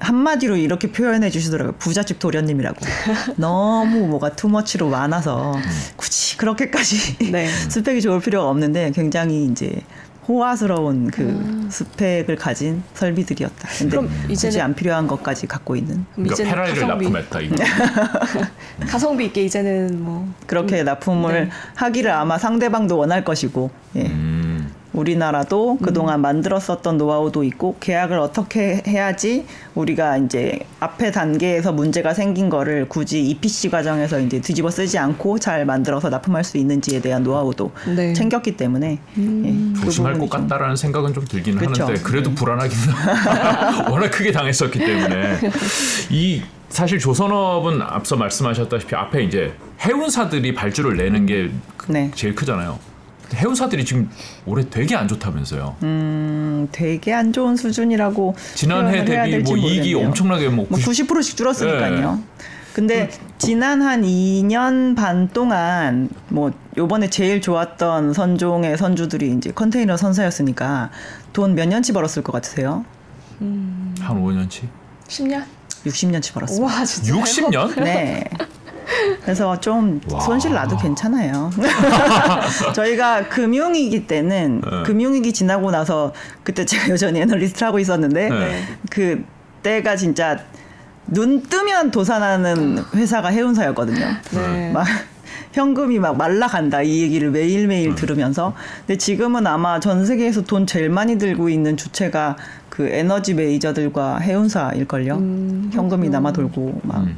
[0.00, 1.74] 한마디로 이렇게 표현해 주시더라고요.
[1.78, 2.78] 부잣집 도련님이라고.
[3.36, 5.54] 너무 뭐가 투머치로 많아서
[5.96, 7.48] 굳이 그렇게까지 네.
[7.68, 9.80] 스펙이 좋을 필요가 없는데 굉장히 이제
[10.26, 13.68] 호화스러운 그 스펙을 가진 설비들이었다.
[13.78, 17.54] 근데 그럼 굳이 안 필요한 것까지 갖고 있는 그러니까 이제는 페라리를 가성비, 납품했다 이거.
[18.88, 21.50] 가성비 있게 이제는 뭐 그렇게 납품을 네.
[21.74, 24.06] 하기를 아마 상대방도 원할 것이고 예.
[24.06, 24.33] 음.
[24.94, 32.88] 우리나라도 그동안 만들었었던 노하우도 있고 계약을 어떻게 해야지 우리가 이제 앞에 단계에서 문제가 생긴 거를
[32.88, 38.12] 굳이 EPC 과정에서 이제 뒤집어 쓰지 않고 잘 만들어서 납품할 수 있는지에 대한 노하우도 네.
[38.12, 39.22] 챙겼기 때문에 예,
[39.74, 41.82] 그 조심할 부분이 것 좀- 같다라는 생각은 좀 들기는 그쵸.
[41.84, 42.78] 하는데 그래도 불안하긴
[43.90, 45.38] 워낙 크게 당했었기 때문에
[46.10, 52.10] 이 사실 조선업은 앞서 말씀하셨다시피 앞에 이제 해운사들이 발주를 내는 게 그- 네.
[52.14, 52.78] 제일 크잖아요.
[53.34, 54.08] 해운사들이 지금
[54.46, 55.76] 올해 되게 안 좋다면서요.
[55.82, 60.06] 음, 되게 안 좋은 수준이라고 지난해 대비 될지 뭐 이익이 모르겠네요.
[60.08, 62.14] 엄청나게 뭐, 뭐 90, 90%씩 줄었으니까요.
[62.14, 62.22] 네.
[62.74, 70.90] 근데 지난 한 2년 반 동안 뭐 요번에 제일 좋았던 선종의 선주들이 이제 컨테이너 선사였으니까
[71.32, 72.84] 돈 몇 년치 벌었을 것 같으세요?
[73.38, 74.62] 한 5년치?
[75.06, 75.44] 10년?
[75.86, 76.64] 60년치 벌었어요.
[76.64, 77.80] 와 진짜 60년?
[77.84, 78.24] 네.
[79.22, 80.20] 그래서 좀 와.
[80.20, 81.50] 손실 나도 괜찮아요.
[82.74, 84.82] 저희가 금융위기 때는 네.
[84.84, 88.64] 금융위기 지나고 나서 그때 제가 여전히 애널리스트를 하고 있었는데 네.
[88.90, 89.24] 그
[89.62, 90.38] 때가 진짜
[91.06, 94.06] 눈 뜨면 도산하는 회사가 해운사였거든요.
[94.32, 94.72] 네.
[94.72, 94.86] 막
[95.52, 101.16] 현금이 막 말라간다 이 얘기를 매일매일 들으면서 근데 지금은 아마 전 세계에서 돈 제일 많이
[101.16, 102.36] 들고 있는 주체가
[102.68, 105.14] 그 에너지 메이저들과 해운사일걸요.
[105.14, 107.16] 음, 현금이 남아 돌고 막 음.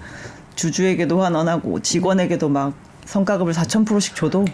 [0.57, 4.45] 주주에게도 환원하고 직원에게도 막 성과급을 4,000%씩 줘도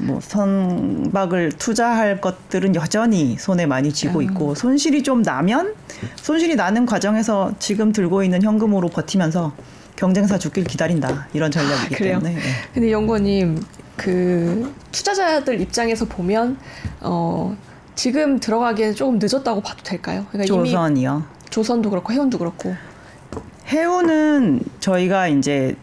[0.00, 5.74] 뭐 선박을 투자할 것들은 여전히 손에 많이 쥐고 있고 손실이 좀 나면
[6.16, 9.52] 손실이 나는 과정에서 지금 들고 있는 현금으로 버티면서
[9.96, 11.98] 경쟁사 죽길 기다린다 이런 전략이기 아?
[11.98, 12.38] 때문에 예.
[12.72, 13.60] 근데 연구원님
[13.96, 16.56] 그 투자자들 입장에서 보면
[17.00, 17.56] 어
[17.96, 20.24] 지금 들어가기에는 조금 늦었다고 봐도 될까요?
[20.30, 21.24] 그러니까 조선이요.
[21.50, 22.76] 조선도 그렇고 해운도 그렇고
[23.68, 25.76] 해운은 저희가 이제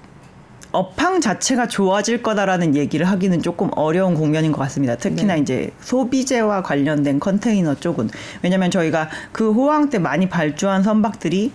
[0.71, 4.97] 업황 자체가 좋아질 거다라는 얘기를 하기는 조금 어려운 국면인 것 같습니다.
[4.97, 5.41] 특히나 네.
[5.41, 8.09] 이제 소비재와 관련된 컨테이너 쪽은
[8.41, 11.51] 왜냐하면 저희가 그 호황 때 많이 발주한 선박들이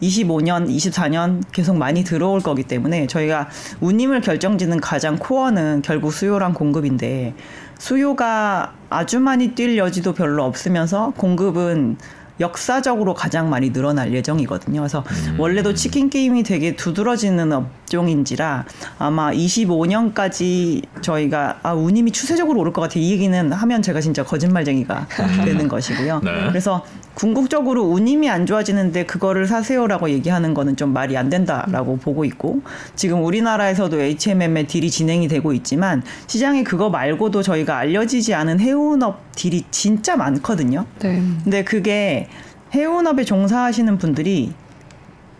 [0.00, 3.48] 25년, 24년 계속 많이 들어올 거기 때문에 저희가
[3.80, 7.34] 운임을 결정짓는 가장 코어는 결국 수요랑 공급인데
[7.78, 11.96] 수요가 아주 많이 뛸 여지도 별로 없으면서 공급은
[12.40, 14.80] 역사적으로 가장 많이 늘어날 예정이거든요.
[14.80, 15.04] 그래서
[15.38, 18.64] 원래도 치킨 게임이 되게 두드러지는 업종인지라
[18.98, 25.06] 아마 25년까지 저희가 아 운임이 추세적으로 오를 것 같아 이 얘기는 하면 제가 진짜 거짓말쟁이가
[25.44, 26.20] 되는 것이고요.
[26.22, 26.30] 네.
[26.48, 32.60] 그래서 궁극적으로 운임이 안 좋아지는데 그거를 사세요라고 얘기하는 거는 좀 말이 안 된다라고 보고 있고
[32.94, 39.64] 지금 우리나라에서도 HMM의 딜이 진행이 되고 있지만 시장에 그거 말고도 저희가 알려지지 않은 해운업 딜이
[39.70, 40.84] 진짜 많거든요.
[40.98, 41.22] 네.
[41.42, 42.28] 근데 그게
[42.74, 44.52] 해운업에 종사하시는 분들이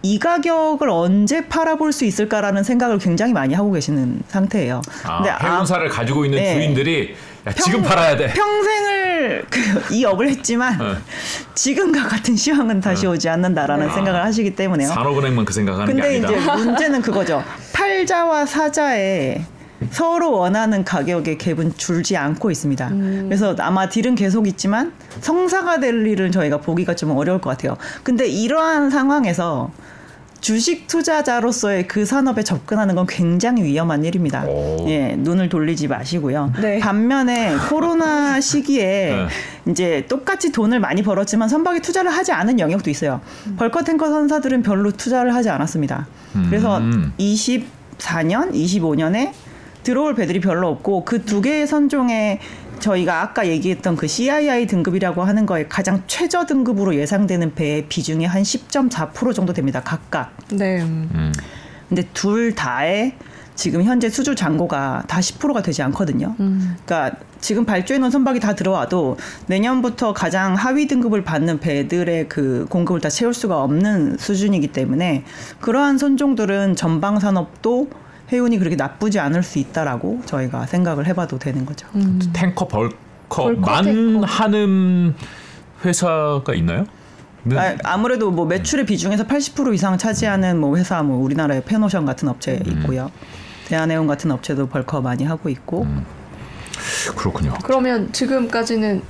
[0.09, 4.81] 이 가격을 언제 팔아볼 수 있을까라는 생각을 굉장히 많이 하고 계시는 상태예요.
[5.05, 6.55] 아, 근데 아- 해운사를 가지고 있는 네.
[6.55, 7.15] 주인들이
[7.47, 8.29] 야, 지금 평- 팔아야 돼.
[8.29, 9.61] 평생을 그
[9.93, 10.85] 이 업을 했지만 네.
[11.55, 14.89] 지금과 같은 시황은 다시 오지 않는다라는 아, 생각을 하시기 때문에요.
[14.89, 16.31] 산업은행만 그 생각하는 게 근데 아니다.
[16.31, 17.43] 이제 문제는 그거죠.
[17.73, 19.45] 팔자와 사자의
[19.91, 22.89] 서로 원하는 가격의 갭은 줄지 않고 있습니다.
[22.89, 27.77] 그래서 아마 딜은 계속 있지만 성사가 될 일은 저희가 보기가 좀 어려울 것 같아요.
[28.03, 29.71] 근데 이러한 상황에서
[30.47, 34.45] 주식 투자자로서의 그 산업에 접근하는 건 굉장히 위험한 일입니다.
[34.45, 34.85] 오.
[34.87, 36.53] 예, 눈을 돌리지 마시고요.
[36.63, 36.79] 네.
[36.79, 39.27] 반면에 코로나 시기에
[39.65, 39.73] 네.
[39.73, 43.21] 이제 똑같이 돈을 많이 벌었지만 선박에 투자를 하지 않은 영역도 있어요.
[43.57, 46.07] 벌커 탱커 선사들은 별로 투자를 하지 않았습니다.
[46.49, 47.13] 그래서 음.
[47.19, 49.33] 24년, 25년에
[49.83, 52.39] 들어올 배들이 별로 없고 그 두 개의 선종에
[52.79, 58.43] 저희가 아까 얘기했던 그 CII 등급이라고 하는 거에 가장 최저 등급으로 예상되는 배의 비중이 한
[58.43, 59.83] 10.4% 정도 됩니다.
[59.83, 60.37] 각각.
[60.51, 60.83] 네.
[60.83, 61.33] 음.
[61.89, 63.15] 근데 둘 다의
[63.55, 66.35] 지금 현재 수주 잔고가 다 10%가 되지 않거든요.
[66.41, 66.77] 음.
[66.85, 73.01] 그러니까 지금 발주해 놓은 선박이 다 들어와도 내년부터 가장 하위 등급을 받는 배들의 그 공급을
[73.01, 75.25] 다 채울 수가 없는 수준이기 때문에
[75.61, 77.89] 그러한 선종들은 전방 산업도
[78.33, 81.87] 해운이 그렇게 나쁘지 않을 수 있다라고 저희가 생각을 해봐도 되는 거죠.
[81.95, 82.21] 음.
[82.33, 82.97] 탱커 벌커
[83.29, 84.25] 벌커만.
[84.25, 85.15] 하는
[85.85, 86.87] 회사가 있나요?
[87.45, 87.57] 네.
[87.57, 92.61] 아, 아무래도 뭐 매출의 비중에서 80% 이상 차지하는 뭐 회사 뭐 우리나라의 페노션 같은 업체
[92.67, 93.11] 있고요.
[93.69, 95.87] 대한해운 같은 업체도 벌커 많이 하고 있고
[97.17, 97.55] 그렇군요.
[97.63, 99.03] 그러면 지금까지는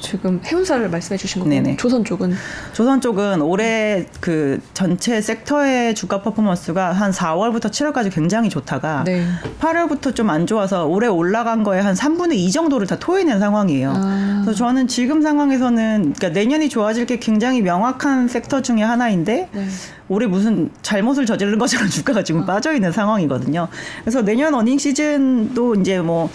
[0.00, 1.76] 지금 해운사를 말씀해 주신 거고 네네.
[1.76, 2.34] 조선 쪽은
[2.72, 9.26] 조선 쪽은 올해 그 전체 섹터의 주가 퍼포먼스가 한 4월부터 7월까지 굉장히 좋다가 네.
[9.60, 13.92] 8월부터 좀 안 좋아서 올해 올라간 거에 한 3분의 2 정도를 다 토해낸 상황이에요.
[13.94, 14.42] 아.
[14.44, 19.66] 그래서 저는 지금 상황에서는 그러니까 내년이 좋아질 게 굉장히 명확한 섹터 중에 하나인데 네.
[20.08, 23.68] 올해 무슨 잘못을 저지른 것처럼 주가가 지금 빠져 있는 상황이거든요.
[24.04, 26.30] 그래서 내년 어닝 시즌도 이제 뭐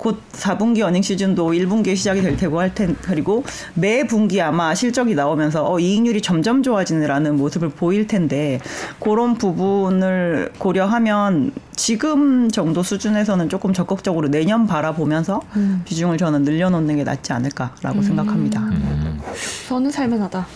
[0.00, 5.14] 곧 4분기 어닝 시즌도 1분기에 시작이 될 테고 할 텐, 그리고 매 분기 아마 실적이
[5.14, 8.60] 나오면서 어, 이익률이 점점 좋아지느라는 모습을 보일 텐데
[8.98, 15.82] 그런 부분을 고려하면 지금 정도 수준에서는 조금 적극적으로 내년 바라보면서 음.
[15.84, 18.60] 비중을 저는 늘려놓는 게 낫지 않을까라고 생각합니다.
[18.60, 19.20] 음.
[19.68, 20.46] 저는 살만하다.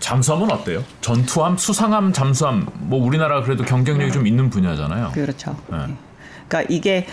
[0.00, 0.84] 잠수함은 어때요?
[1.00, 5.12] 전투함, 수상함, 잠수함 뭐 우리나라 그래도 경쟁력이 좀 있는 분야잖아요.
[5.14, 5.56] 그렇죠.
[5.70, 5.78] 네.
[5.88, 5.94] 예.
[6.48, 7.06] 그러니까 이게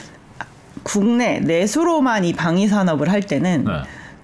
[0.88, 3.72] 국내 내수로만 이 방위 산업을 할 때는 네.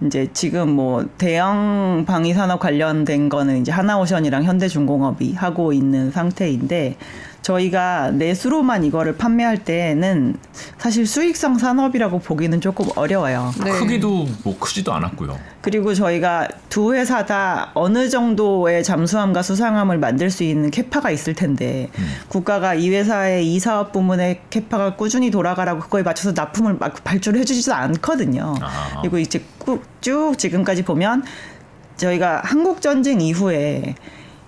[0.07, 6.95] 이제 지금 뭐 대형 방위 산업 관련된 거는 이제 하나오션이랑 현대중공업이 하고 있는 상태인데
[7.43, 10.37] 저희가 내수로만 이거를 판매할 때는
[10.77, 13.53] 사실 수익성 산업이라고 보기는 조금 어려워요.
[13.63, 13.71] 네.
[13.71, 15.37] 크기도 뭐 크지도 않았고요.
[15.61, 21.89] 그리고 저희가 두 회사 다 어느 정도의 잠수함과 수상함을 만들 수 있는 캐파가 있을 텐데
[22.29, 27.73] 국가가 이 회사의 이 사업 부문의 캐파가 꾸준히 돌아가라고 그거에 맞춰서 납품을 막 발주를 해주지도
[27.73, 28.55] 않거든요.
[28.61, 28.99] 아.
[29.01, 31.23] 그리고 이제 꾸- 쭉 지금까지 보면
[31.97, 33.95] 저희가 한국 전쟁 이후에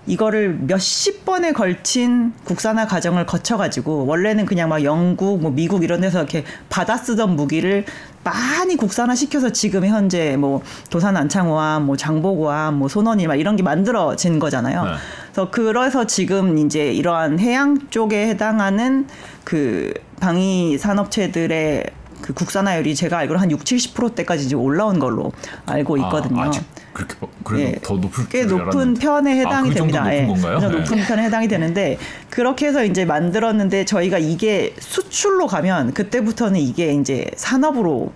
[0.07, 6.19] 이거를 몇십 번에 걸친 국산화 과정을 거쳐가지고 원래는 그냥 막 영국, 뭐 미국 이런 데서
[6.19, 7.85] 이렇게 받아 쓰던 무기를
[8.23, 13.63] 많이 국산화 시켜서 지금 현재 뭐 도산 안창호함, 뭐 장보고함, 뭐 손원이 막 이런 게
[13.63, 14.83] 만들어진 거잖아요.
[14.83, 14.91] 네.
[15.31, 19.07] 그래서 그래서 지금 이제 이러한 해양 쪽에 해당하는
[19.43, 21.83] 그 방위 산업체들의
[22.25, 25.31] 그 국산화율이 제가 알기로 한 6, 70%대까지 이제 올라온 걸로
[25.67, 26.41] 알고 있거든요.
[26.41, 28.99] 아, 아직 그렇게 뭐- 그래도 예, 더 높을 꽤줄 높은 알았는데.
[28.99, 29.99] 편에 해당이 아, 그 됩니다.
[30.01, 30.25] 높은 예.
[30.25, 30.59] 건가요?
[30.59, 30.67] 네.
[30.69, 31.99] 높은 편에 해당이 되는데
[32.31, 38.11] 그렇게 해서 이제 만들었는데 저희가 이게 수출로 가면 그때부터는 이게 이제 산업으로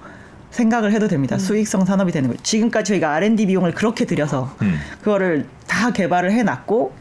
[0.50, 1.38] 생각을 해도 됩니다.
[1.38, 2.42] 수익성 산업이 되는 거죠.
[2.42, 4.80] 지금까지 저희가 R&D 비용을 그렇게 들여서 음.
[5.04, 6.94] 그거를 다 개발을 해놨고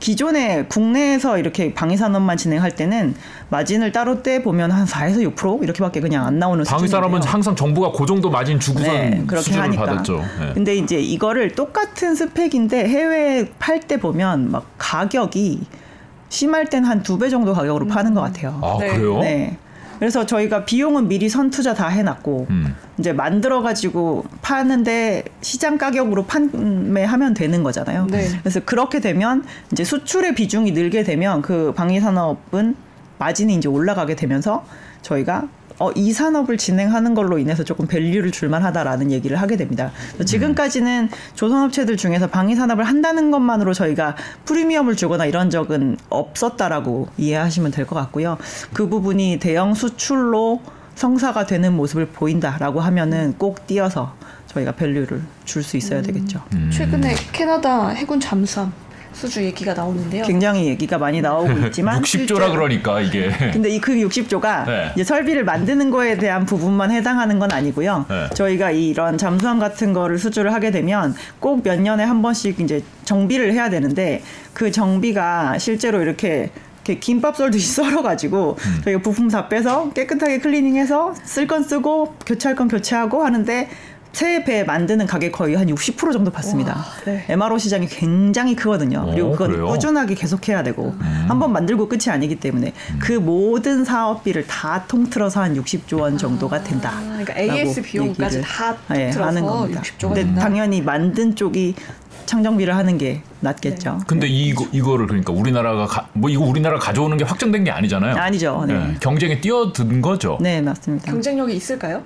[0.00, 3.14] 기존에 국내에서 이렇게 방위 산업만 진행할 때는
[3.50, 7.30] 마진을 따로 떼 보면 한 4에서 6% 이렇게밖에 그냥 안 나오는 방위 산업은 수준인데요.
[7.30, 9.84] 항상 정부가 그 정도 마진 주고선 네, 그렇게 하니까.
[9.84, 10.24] 받았죠.
[10.40, 10.52] 네.
[10.54, 15.60] 근데 이제 이거를 똑같은 스펙인데 해외에 팔때 보면 막 가격이
[16.30, 18.58] 심할 땐 한 두 배 정도 가격으로 파는 것 같아요.
[18.62, 18.88] 아 네.
[18.96, 19.18] 그래요?
[19.20, 19.56] 네.
[20.00, 22.74] 그래서 저희가 비용은 미리 선투자 다 해놨고 음.
[22.98, 28.06] 이제 만들어 가지고 파는데 시장 가격으로 판매하면 되는 거잖아요.
[28.06, 28.26] 네.
[28.40, 32.76] 그래서 그렇게 되면 이제 수출의 비중이 늘게 되면 그 방위 산업은
[33.18, 34.64] 마진이 이제 올라가게 되면서
[35.02, 35.48] 저희가
[35.80, 39.90] 어, 이 산업을 진행하는 걸로 인해서 조금 밸류를 줄만하다라는 얘기를 하게 됩니다.
[40.26, 44.14] 지금까지는 조선업체들 중에서 방위 산업을 한다는 것만으로 저희가
[44.44, 48.36] 프리미엄을 주거나 이런 적은 없었다라고 이해하시면 될 것 같고요.
[48.74, 50.60] 그 부분이 대형 수출로
[50.96, 54.14] 성사가 되는 모습을 보인다라고 하면은 꼭 띄어서
[54.48, 56.42] 저희가 밸류를 줄 수 있어야 되겠죠.
[56.52, 56.70] 음.
[56.70, 58.70] 최근에 캐나다 해군 잠수함
[59.12, 60.24] 수주 얘기가 나오는데요.
[60.24, 64.90] 굉장히 얘기가 많이 나오고 있지만 60조라 실제로- 그러니까 이게 근데 이 그 60조가 네.
[64.94, 68.06] 이제 설비를 만드는 거에 대한 부분만 해당하는 건 아니고요.
[68.08, 68.26] 네.
[68.34, 73.52] 저희가 이런 잠수함 같은 거를 수주를 하게 되면 꼭 몇 년에 한 번씩 이제 정비를
[73.52, 74.22] 해야 되는데
[74.54, 76.50] 그 정비가 실제로 이렇게
[76.84, 78.80] 이렇게 김밥 썰듯이 썰어가지고 음.
[78.84, 83.68] 저희가 부품 다 빼서 깨끗하게 클리닝해서 쓸 건 쓰고 교체할 건 교체하고 하는데
[84.12, 86.72] 새 배 만드는 가격 거의 한 60% 정도 받습니다.
[86.76, 87.24] 와, 네.
[87.28, 89.00] MRO 시장이 굉장히 크거든요.
[89.00, 89.66] 어, 그리고 그건 그래요?
[89.66, 90.94] 꾸준하게 계속해야 되고
[91.28, 96.90] 한번 만들고 끝이 아니기 때문에 그 모든 사업비를 다 통틀어서 한 60조 원 정도가 된다.
[96.94, 100.40] 아, 그러니까 AS 비용까지 다 통틀어서 60조가 근데 된다.
[100.40, 101.74] 당연히 만든 쪽이
[102.26, 104.00] 창정비를 하는 게 낫겠죠.
[104.06, 108.14] 근데 이거 이거를 그러니까 우리나라가 가, 뭐 이거 우리나라 가 가져오는 게 확정된 게 아니잖아요.
[108.16, 108.64] 아니죠.
[108.68, 108.74] 네.
[108.74, 110.38] 예, 경쟁에 뛰어든 거죠.
[110.40, 111.10] 네, 맞습니다.
[111.10, 112.02] 경쟁력이 있을까요?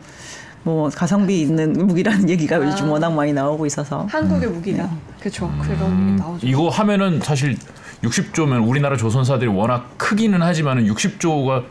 [0.65, 2.61] 뭐 가성비 있는 무기라는 얘기가 아.
[2.61, 4.91] 요즘 워낙 많이 나오고 있어서 한국의 무기다.
[5.21, 5.53] 그렇죠.
[5.63, 6.47] 그런 음, 얘기 나오죠.
[6.47, 7.57] 이거 하면은 사실
[8.03, 11.65] 60조면 우리나라 조선사들이 워낙 크기는 하지만은 60조가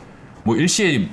[0.43, 1.09] 뭐 일시에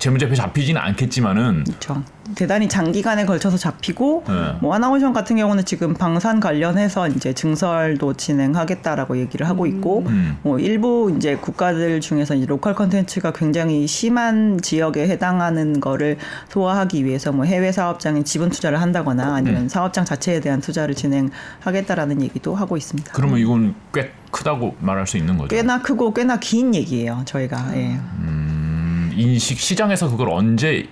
[0.00, 2.02] 재무제표 잡히지는 않겠지만은 그렇죠.
[2.34, 4.56] 대단히 장기간에 걸쳐서 잡히고 네.
[4.60, 10.38] 뭐 한화오션 같은 경우는 지금 방산 관련해서 이제 증설도 진행하겠다라고 얘기를 하고 있고 음.
[10.42, 16.16] 뭐 일부 이제 국가들 중에서 이제 local contents가 굉장히 심한 지역에 해당하는 거를
[16.48, 19.68] 소화하기 위해서 뭐 해외 사업장에 지분 투자를 한다거나 아니면 음.
[19.68, 23.12] 사업장 자체에 대한 투자를 진행하겠다라는 얘기도 하고 있습니다.
[23.12, 25.54] 그러면 이건 꽤 크다고 말할 수 있는 거죠.
[25.54, 27.22] 꽤나 크고 꽤나 긴 얘기예요.
[27.26, 27.98] 저희가 예.
[29.12, 30.88] 음, 인식 시장에서 그걸 언제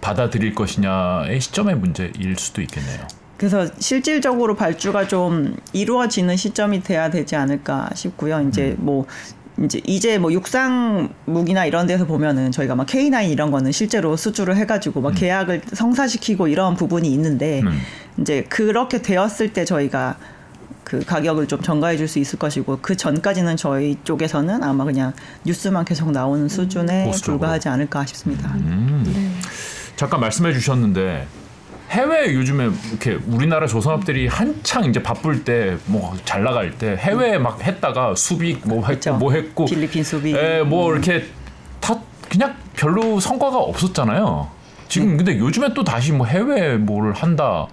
[0.00, 3.06] 받아들일 것이냐의 시점의 문제일 수도 있겠네요.
[3.36, 8.40] 그래서 실질적으로 발주가 좀 이루어지는 시점이 돼야 되지 않을까 싶고요.
[8.48, 9.06] 이제 뭐
[9.62, 14.56] 이제 이제 뭐 육상 무기나 이런 데서 보면은 저희가 막 K9 이런 거는 실제로 수주를
[14.56, 17.80] 해가지고 막 계약을 성사시키고 이런 부분이 있는데 음.
[18.20, 20.16] 이제 그렇게 되었을 때 저희가
[20.84, 25.12] 그 가격을 좀 전가해 줄 수 있을 것이고 그 전까지는 저희 쪽에서는 아마 그냥
[25.44, 27.38] 뉴스만 계속 나오는 수준에 보수적으로.
[27.38, 28.50] 불과하지 않을까 싶습니다.
[28.54, 29.02] 음.
[29.06, 29.30] 네.
[29.96, 31.26] 잠깐 말씀해 주셨는데
[31.90, 37.62] 해외 요즘에 이렇게 우리나라 조선업들이 한창 이제 바쁠 때 뭐 잘 나갈 때 해외에 막
[37.62, 39.14] 했다가 수빅 뭐 했고 그렇죠.
[39.14, 40.34] 뭐 했고 필리핀 수비.
[40.34, 41.26] 예, 뭐 이렇게
[41.80, 44.48] 다 그냥 별로 성과가 없었잖아요.
[44.92, 45.16] 지금 네.
[45.16, 47.66] 근데 요즘에 또 다시 뭐 해외 뭘 한다.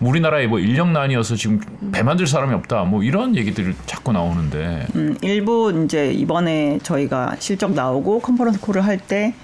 [0.00, 1.60] 우리나라에 뭐 인력난이어서 지금
[1.92, 2.84] 배 만들 사람이 없다.
[2.84, 4.86] 뭐 이런 얘기들이 자꾸 나오는데.
[4.94, 9.34] 음, 일부 이제 이번에 저희가 실적 나오고 컨퍼런스 콜을 할 때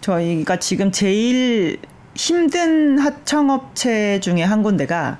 [0.00, 1.78] 저희가 지금 제일
[2.16, 5.18] 힘든 하청업체 중에 한 군데가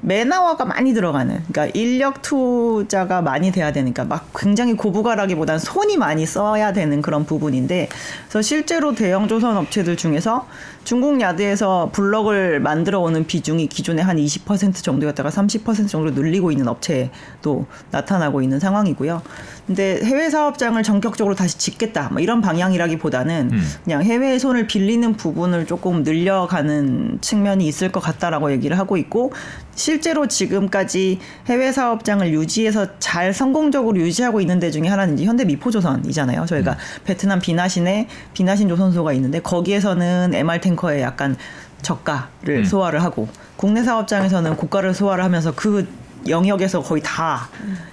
[0.00, 6.72] 매나와가 많이 들어가는 그러니까 인력 투자가 많이 돼야 되니까 막 굉장히 고부가라기보다는 손이 많이 써야
[6.72, 7.88] 되는 그런 부분인데
[8.28, 10.46] 그래서 실제로 대형 조선 업체들 중에서
[10.84, 17.66] 중국 야드에서 블럭을 만들어 오는 비중이 기존에 한 20% 정도였다가 30% 정도로 늘리고 있는 업체도
[17.90, 19.20] 나타나고 있는 상황이고요.
[19.66, 23.62] 근데 해외 사업장을 전격적으로 다시 짓겠다 뭐 이런 방향이라기보다는 음.
[23.84, 29.32] 그냥 해외의 손을 빌리는 부분을 조금 늘려가는 측면이 있을 것 같다라고 얘기를 하고 있고
[29.78, 36.46] 실제로 지금까지 해외 사업장을 유지해서 잘 성공적으로 유지하고 있는 데 중에 하나는 이제 현대 미포조선이잖아요.
[36.46, 41.36] 저희가 베트남 비나신에 비나신 조선소가 있는데 거기에서는 MR 탱커에 약간
[41.82, 42.64] 저가를 음.
[42.64, 45.86] 소화를 하고 국내 사업장에서는 고가를 소화를 하면서 그
[46.26, 47.48] 영역에서 거의 다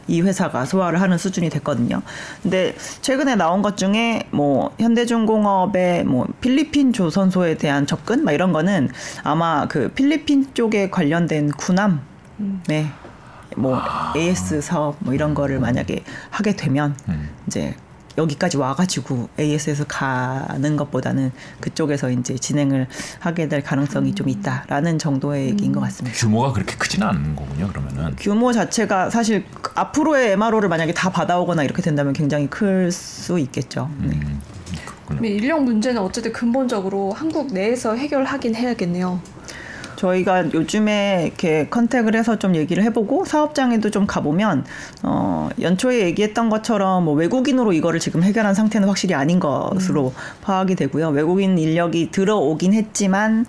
[0.08, 2.02] 이 회사가 소화를 하는 수준이 됐거든요.
[2.44, 8.90] 근데 최근에 나온 것 중에 뭐 현대중공업의 뭐 필리핀 조선소에 대한 접근 막 이런 거는
[9.24, 12.02] 아마 그 필리핀 쪽에 관련된 군함
[12.68, 12.88] 네.
[13.58, 13.80] 뭐
[14.16, 17.30] AS 사업 뭐 이런 거를 만약에 하게 되면 음.
[17.48, 17.76] 이제
[18.18, 22.88] 여기까지 와가지고 AS에서 가는 것보다는 그쪽에서 이제 진행을
[23.20, 26.18] 하게 될 가능성이 좀 있다라는 정도의 얘기인 것 같습니다.
[26.18, 27.68] 규모가 그렇게 크지는 않은 거군요.
[27.68, 28.16] 그러면은.
[28.18, 33.90] 규모 자체가 사실 앞으로의 MRO를 만약에 다 받아오거나 이렇게 된다면 굉장히 클 수 있겠죠.
[34.00, 34.10] 네.
[34.16, 34.42] 음,
[34.86, 35.20] 그렇군요.
[35.22, 39.20] 근데 인력 문제는 어쨌든 근본적으로 한국 내에서 해결하긴 해야겠네요.
[39.96, 44.66] 저희가 요즘에 이렇게 컨택을 해서 좀 얘기를 해보고 사업장에도 좀 가보면
[45.04, 51.10] 어, 연초에 얘기했던 것처럼 뭐 외국인으로 이거를 지금 해결한 상태는 확실히 아닌 것으로 파악이 되고요.
[51.10, 53.46] 외국인 인력이 들어오긴 했지만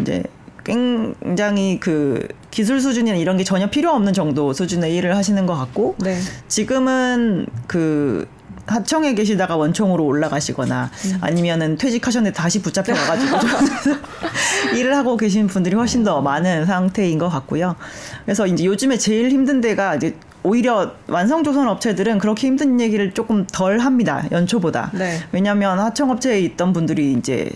[0.00, 0.22] 이제
[0.64, 5.96] 굉장히 그 기술 수준이나 이런 게 전혀 필요 없는 정도 수준의 일을 하시는 것 같고
[5.98, 6.16] 네.
[6.48, 8.28] 지금은 그
[8.70, 10.90] 하청에 계시다가 원청으로 올라가시거나
[11.20, 13.38] 아니면은 퇴직하셨는데 다시 붙잡혀 가가지고
[14.76, 17.76] 일을 하고 계신 분들이 훨씬 더 많은 상태인 것 같고요.
[18.24, 23.78] 그래서 이제 요즘에 제일 힘든 데가 이제 오히려 완성조선 업체들은 그렇게 힘든 얘기를 조금 덜
[23.80, 24.24] 합니다.
[24.32, 24.90] 연초보다.
[24.94, 25.18] 네.
[25.32, 27.50] 왜냐하면 하청업체에 있던 분들이 이제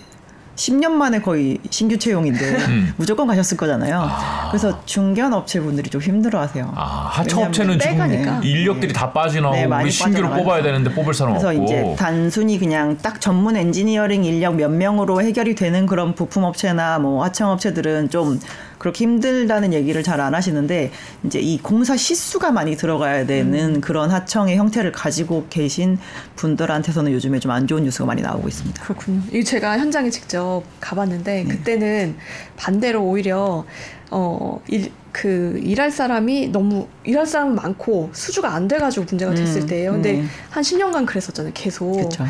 [0.56, 2.94] 10년 만에 거의 신규 채용인데 음.
[2.96, 4.08] 무조건 가셨을 거잖아요.
[4.50, 6.72] 그래서 중견 업체 분들이 좀 힘들어하세요.
[6.76, 8.40] 아, 하청 업체는 지금 빼가니까.
[8.42, 10.44] 인력들이 다 빠져나오고 네, 우리 신규로 빠져나가요.
[10.44, 11.64] 뽑아야 되는데 뽑을 사람 그래서 없고.
[11.64, 17.24] 이제 단순히 그냥 딱 전문 엔지니어링 인력 몇 명으로 해결이 되는 그런 부품 업체나 뭐
[17.24, 18.38] 하청 업체들은 좀
[18.84, 20.90] 그렇게 힘들다는 얘기를 잘 안 하시는데
[21.24, 25.98] 이제 이 공사 시수가 많이 들어가야 되는 그런 하청의 형태를 가지고 계신
[26.36, 28.82] 분들한테서는 요즘에 좀 안 좋은 뉴스가 많이 나오고 있습니다.
[28.82, 29.22] 그렇군요.
[29.32, 31.48] 이 제가 현장에 직접 가봤는데 네.
[31.48, 32.16] 그때는
[32.56, 33.64] 반대로 오히려
[34.10, 39.66] 어 일 그 일할 사람이 너무 일할 사람 많고 수주가 안 돼가지고 문제가 됐을 음,
[39.68, 39.92] 때예요.
[39.92, 40.28] 근데 음.
[40.50, 41.52] 한 10년간 그랬었잖아요.
[41.54, 41.92] 계속.
[41.92, 42.26] 그렇죠.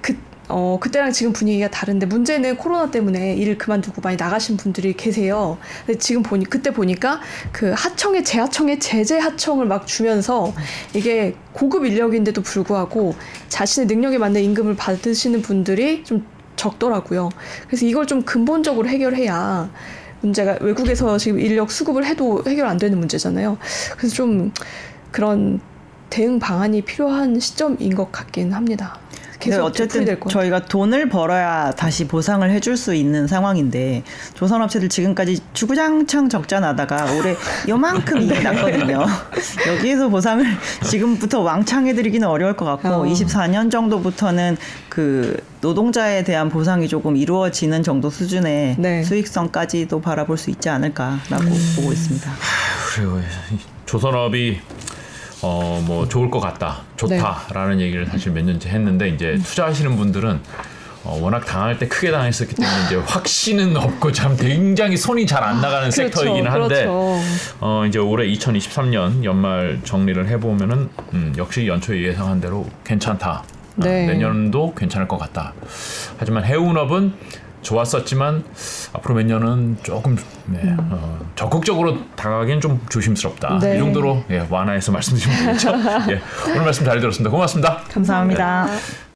[0.00, 0.16] 그,
[0.48, 5.58] 어, 그때랑 지금 분위기가 다른데 문제는 코로나 때문에 일을 그만두고 많이 나가신 분들이 계세요.
[5.86, 7.20] 근데 지금 보니, 그때 보니까
[7.52, 10.52] 그 하청에 재하청에 제재 하청을 막 주면서
[10.94, 13.14] 이게 고급 인력인데도 불구하고
[13.48, 16.26] 자신의 능력에 맞는 임금을 받으시는 분들이 좀
[16.56, 17.30] 적더라고요.
[17.66, 19.70] 그래서 이걸 좀 근본적으로 해결해야
[20.20, 23.58] 문제가 외국에서 지금 인력 수급을 해도 해결 안 되는 문제잖아요.
[23.96, 24.52] 그래서 좀
[25.10, 25.60] 그런
[26.10, 28.98] 대응 방안이 필요한 시점인 것 같긴 합니다.
[29.42, 30.06] 계속 어쨌든.
[30.28, 37.34] 저희가 돈을 벌어야 다시 보상을 해줄 수 있는 상황인데 조선업체들 지금까지 주구장창 적자 나다가 올해
[37.68, 39.04] 요만큼 이익 났거든요.
[39.66, 40.44] 여기에서 보상을
[40.88, 43.04] 지금부터 왕창 해드리기는 어려울 것 같고 어.
[43.04, 44.56] 24년 정도부터는
[44.88, 49.02] 그 노동자에 대한 보상이 조금 이루어지는 정도 수준의 네.
[49.04, 51.44] 수익성까지도 바라볼 수 있지 않을까라고
[51.76, 52.30] 보고 있습니다.
[52.94, 53.22] 그리고 이
[53.86, 54.60] 조선업이
[55.42, 57.84] 어 뭐 좋을 것 같다, 좋다라는 네.
[57.84, 59.42] 얘기를 사실 몇 년째 했는데 이제 음.
[59.42, 60.40] 투자하시는 분들은
[61.04, 65.60] 어, 워낙 당할 때 크게 당했었기 때문에 이제 확신은 없고 참 굉장히 손이 잘 안
[65.60, 67.20] 나가는 섹터이긴 한데 그렇죠.
[67.60, 73.42] 어 이제 올해 2023년 연말 정리를 해보면은 음, 역시 연초에 예상한 대로 괜찮다.
[73.42, 73.44] 어,
[73.76, 74.06] 네.
[74.06, 75.54] 내년도 괜찮을 것 같다.
[76.18, 77.14] 하지만 해운업은
[77.62, 78.44] 좋았었지만
[78.92, 83.58] 앞으로 몇 년은 조금 네, 어, 적극적으로 다가가기는 좀 조심스럽다.
[83.60, 83.76] 네.
[83.76, 85.70] 이 정도로 예, 완화해서 말씀드리면 되겠죠.
[86.12, 87.30] 예, 오늘 말씀 잘 들었습니다.
[87.30, 87.78] 고맙습니다.
[87.88, 88.64] 감사합니다.
[88.64, 89.11] 아.